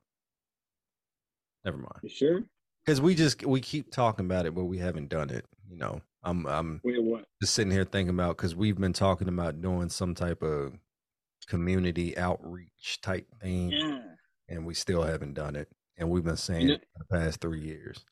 never 1.65 1.77
mind 1.77 1.99
You 2.03 2.09
sure? 2.09 2.43
because 2.85 3.01
we 3.01 3.15
just 3.15 3.45
we 3.45 3.61
keep 3.61 3.91
talking 3.93 4.25
about 4.27 4.47
it, 4.47 4.55
but 4.55 4.65
we 4.65 4.79
haven't 4.79 5.09
done 5.11 5.31
it. 5.31 5.45
You 5.69 5.77
know, 5.77 6.01
I'm 6.25 6.47
I'm 6.47 6.81
Wait, 6.83 7.03
what? 7.03 7.27
just 7.41 7.55
sitting 7.55 7.71
here 7.71 7.85
thinking 7.85 8.15
about 8.15 8.37
because 8.39 8.57
we've 8.57 8.79
been 8.79 8.93
talking 8.95 9.29
about 9.29 9.61
doing 9.61 9.89
some 9.91 10.15
type 10.15 10.43
of 10.43 10.73
community 11.47 12.17
outreach 12.17 13.01
type 13.03 13.27
thing, 13.41 13.71
Yeah. 13.71 14.03
and 14.49 14.65
we 14.67 14.75
still 14.75 15.03
haven't 15.03 15.35
done 15.35 15.55
it. 15.57 15.69
And 15.99 16.09
we've 16.11 16.25
been 16.25 16.37
saying 16.39 16.69
know- 16.69 16.75
it 16.75 16.85
for 16.93 16.99
the 17.01 17.19
past 17.19 17.41
three 17.41 17.61
years. 17.61 18.05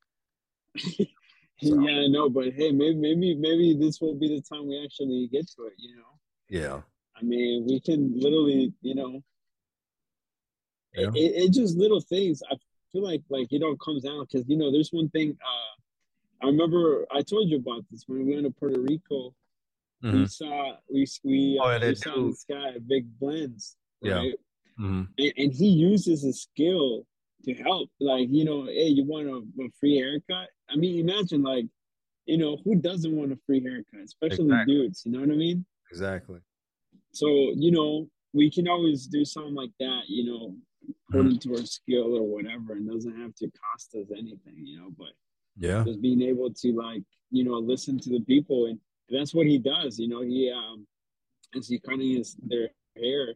Yeah, 1.61 2.03
I 2.05 2.07
know, 2.07 2.31
but 2.31 2.53
hey, 2.53 2.71
maybe 2.71 2.95
maybe 2.95 3.35
maybe 3.35 3.75
this 3.75 4.01
will 4.01 4.15
be 4.15 4.29
the 4.29 4.41
time 4.41 4.69
we 4.69 4.81
actually 4.85 5.27
get 5.33 5.49
to 5.57 5.65
it. 5.65 5.73
You 5.77 5.97
know, 5.97 6.13
Yeah, 6.49 6.83
I 7.17 7.23
mean, 7.23 7.67
we 7.67 7.81
can 7.81 8.13
literally, 8.15 8.73
you 8.81 8.95
know, 8.95 9.23
Yeah. 10.95 11.11
it, 11.15 11.33
it 11.45 11.53
just 11.53 11.77
little 11.77 12.01
things. 12.01 12.43
I 12.49 12.55
feel 12.93 13.03
like 13.03 13.23
like 13.29 13.49
it 13.53 13.63
all 13.65 13.77
comes 13.77 14.05
down 14.05 14.25
because 14.31 14.49
you 14.49 14.57
know, 14.57 14.71
there's 14.71 14.91
one 14.93 15.09
thing. 15.11 15.37
uh 15.45 16.45
I 16.45 16.47
remember 16.47 17.05
I 17.11 17.23
told 17.23 17.49
you 17.49 17.57
about 17.57 17.85
this 17.91 18.05
when 18.07 18.25
we 18.25 18.35
went 18.35 18.47
to 18.47 18.53
Puerto 18.53 18.81
Rico. 18.81 19.35
We 20.03 20.11
Mhm. 20.11 20.31
saw 20.31 20.77
we 20.93 21.07
we, 21.25 21.59
uh, 21.59 21.65
Oh, 21.65 21.71
yeah, 21.73 21.89
we 21.89 21.95
saw 21.97 22.15
the 22.15 22.23
dude. 22.29 22.37
sky 22.39 22.79
big 22.87 23.05
blends, 23.19 23.77
Yeah. 24.01 24.19
right? 24.19 24.35
Mhm. 24.79 25.09
and, 25.19 25.33
and 25.37 25.53
he 25.53 25.67
uses 25.69 26.23
his 26.23 26.43
skill 26.43 27.05
to 27.45 27.55
help. 27.55 27.91
Like, 27.99 28.29
you 28.31 28.45
know, 28.45 28.67
hey, 28.67 28.87
you 28.87 29.05
want 29.05 29.27
a, 29.27 29.39
a 29.65 29.69
free 29.81 29.97
haircut? 29.97 30.51
I 30.71 30.77
mean, 30.77 30.99
imagine 31.09 31.43
like, 31.43 31.67
you 32.27 32.37
know, 32.39 32.59
who 32.65 32.77
doesn't 32.77 33.15
want 33.17 33.33
a 33.33 33.39
free 33.47 33.63
haircut, 33.63 34.01
especially 34.05 34.45
Exactly. 34.53 34.75
dudes. 34.75 35.03
You 35.07 35.13
know 35.13 35.21
what 35.21 35.31
I 35.31 35.35
mean? 35.37 35.65
exactly. 35.91 36.41
So, 37.13 37.27
you 37.57 37.71
know, 37.71 38.09
we 38.33 38.51
can 38.51 38.69
always 38.69 39.07
do 39.07 39.25
something 39.25 39.55
like 39.55 39.73
that. 39.81 40.03
You 40.09 40.25
know, 40.25 40.57
put 41.11 41.25
Mhm. 41.25 41.31
into 41.33 41.55
our 41.57 41.65
skill 41.65 42.15
or 42.17 42.23
whatever, 42.23 42.75
and 42.75 42.89
doesn't 42.89 43.17
have 43.17 43.35
to 43.37 43.51
cost 43.51 43.95
us 43.95 44.11
anything. 44.11 44.67
You 44.67 44.79
know, 44.79 44.91
but 44.91 45.13
Yeah, 45.57 45.85
just 45.85 46.01
being 46.01 46.23
able 46.23 46.53
to 46.53 46.73
like, 46.73 47.03
you 47.31 47.45
know, 47.45 47.59
listen 47.59 47.99
to 48.01 48.11
the 48.11 48.21
people, 48.21 48.67
and 48.67 48.79
that's 49.09 49.35
what 49.35 49.47
he 49.47 49.59
does. 49.59 49.99
You 49.99 50.09
know, 50.09 50.21
he 50.21 50.51
um, 50.51 50.87
as 51.57 51.69
he 51.69 51.79
cutting 51.79 52.17
his 52.17 52.37
their 52.43 52.71
hair 52.97 53.35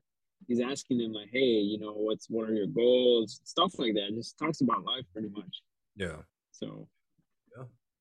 he's 0.48 0.60
asking 0.60 0.98
them 0.98 1.12
like, 1.12 1.28
hey, 1.30 1.38
you 1.60 1.78
know, 1.78 1.92
what's 1.92 2.28
what 2.28 2.50
are 2.50 2.54
your 2.54 2.66
goals, 2.66 3.40
stuff 3.44 3.78
like 3.78 3.94
that. 3.94 4.10
Just 4.12 4.36
talks 4.38 4.60
about 4.60 4.82
life 4.84 5.04
pretty 5.12 5.28
much. 5.28 5.62
yeah. 5.96 6.16
So 6.50 6.88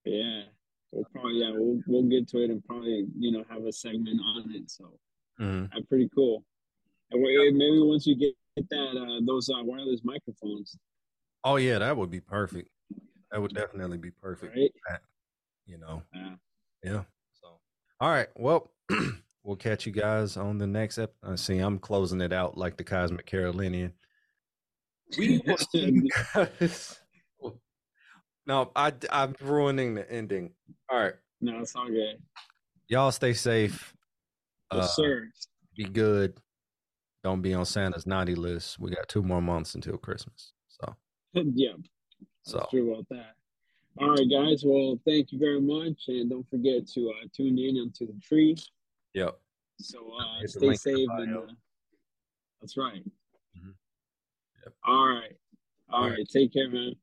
Yeah. 0.06 0.44
we'll 0.92 1.06
probably 1.14 1.40
yeah 1.40 1.52
we'll 1.54 1.82
we'll 1.88 2.10
get 2.10 2.28
to 2.30 2.44
it 2.44 2.50
and 2.50 2.64
probably 2.66 3.06
you 3.18 3.32
know 3.32 3.44
have 3.50 3.64
a 3.66 3.72
segment 3.72 4.20
on 4.24 4.54
it. 4.56 4.70
So 4.70 4.98
hmm 5.38 5.66
that's 5.72 5.86
pretty 5.86 6.10
cool. 6.16 6.44
And 7.12 7.22
we, 7.22 7.52
maybe 7.52 7.80
once 7.82 8.08
you 8.08 8.16
get 8.16 8.36
that 8.70 8.98
uh, 8.98 9.22
those 9.26 9.50
uh, 9.50 9.64
wireless 9.64 10.02
microphones, 10.04 10.78
Oh 11.44 11.56
yeah, 11.56 11.80
that 11.80 11.98
would 11.98 12.12
be 12.12 12.20
perfect. 12.20 12.70
That 13.32 13.42
would 13.42 13.54
definitely 13.54 13.98
be 13.98 14.12
perfect. 14.12 14.56
right? 14.56 15.00
You 15.66 15.78
know. 15.78 16.04
Yeah. 16.14 16.36
Yeah. 16.84 17.04
So, 17.42 17.60
all 18.00 18.10
right. 18.10 18.28
Well, 18.36 18.72
we'll 19.44 19.56
catch 19.56 19.86
you 19.86 19.92
guys 19.92 20.38
on 20.38 20.58
the 20.58 20.68
next 20.68 20.98
episode. 20.98 21.40
See, 21.40 21.58
I'm 21.60 21.80
closing 21.80 22.22
it 22.22 22.34
out 22.34 22.58
like 22.58 22.78
the 22.78 22.84
Cosmic 22.84 23.26
Carolinian. 23.26 23.94
We 25.18 25.42
will 25.46 25.58
see 25.58 25.90
you 25.90 26.10
guys. 26.34 26.98
No, 28.48 28.72
I, 28.76 28.94
I'm 29.12 29.36
ruining 29.42 29.94
the 29.96 30.10
ending. 30.12 30.52
All 30.90 31.00
right. 31.00 31.14
no, 31.42 31.60
it's 31.60 31.76
all 31.76 31.88
good. 31.88 32.22
Y'all 32.88 33.12
stay 33.12 33.34
safe. 33.34 33.94
Yes, 34.74 34.84
Uh, 34.84 34.88
sir. 34.88 35.28
Be 35.76 35.86
good. 35.86 36.38
Don't 37.24 37.42
be 37.42 37.54
on 37.54 37.66
Santa's 37.66 38.06
naughty 38.08 38.36
list. 38.36 38.80
We 38.80 38.92
got 38.92 39.08
two 39.08 39.22
more 39.22 39.42
months 39.42 39.76
until 39.76 39.98
Christmas. 39.98 40.54
So, 40.68 40.96
yep. 41.34 41.76
so 42.44 42.58
that's 42.58 42.70
true 42.72 42.92
about 42.94 43.08
that. 43.10 43.36
All 44.00 44.10
right, 44.10 44.28
guys. 44.30 44.64
Well, 44.66 45.00
thank 45.06 45.32
you 45.32 45.38
very 45.40 45.62
much, 45.62 46.08
and 46.08 46.30
don't 46.30 46.50
forget 46.50 46.88
to 46.94 47.10
uh, 47.12 47.28
tune 47.36 47.60
in 47.60 47.78
onto 47.78 48.08
the 48.08 48.20
tree. 48.22 48.56
yep. 49.14 49.38
So 49.80 50.00
uh, 50.20 50.40
Hit 50.42 50.50
stay 50.52 50.60
link 50.60 50.80
in 50.86 50.94
the 50.94 50.98
safe 50.98 51.10
and 51.18 51.38
uh, 51.38 51.42
that's 52.62 52.78
right. 52.78 53.04
Mhm. 53.58 53.74
Yep. 54.64 54.74
All 54.86 55.08
right. 55.08 55.36
All 55.90 56.04
All 56.04 56.10
right. 56.10 56.18
right. 56.20 56.28
Take 56.32 56.54
care, 56.54 56.70
man. 56.70 56.94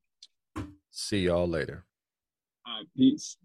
See 0.90 1.20
y'all 1.20 1.48
later. 1.48 1.85
All 2.66 2.79
right. 2.79 2.87
Peace. 2.96 3.37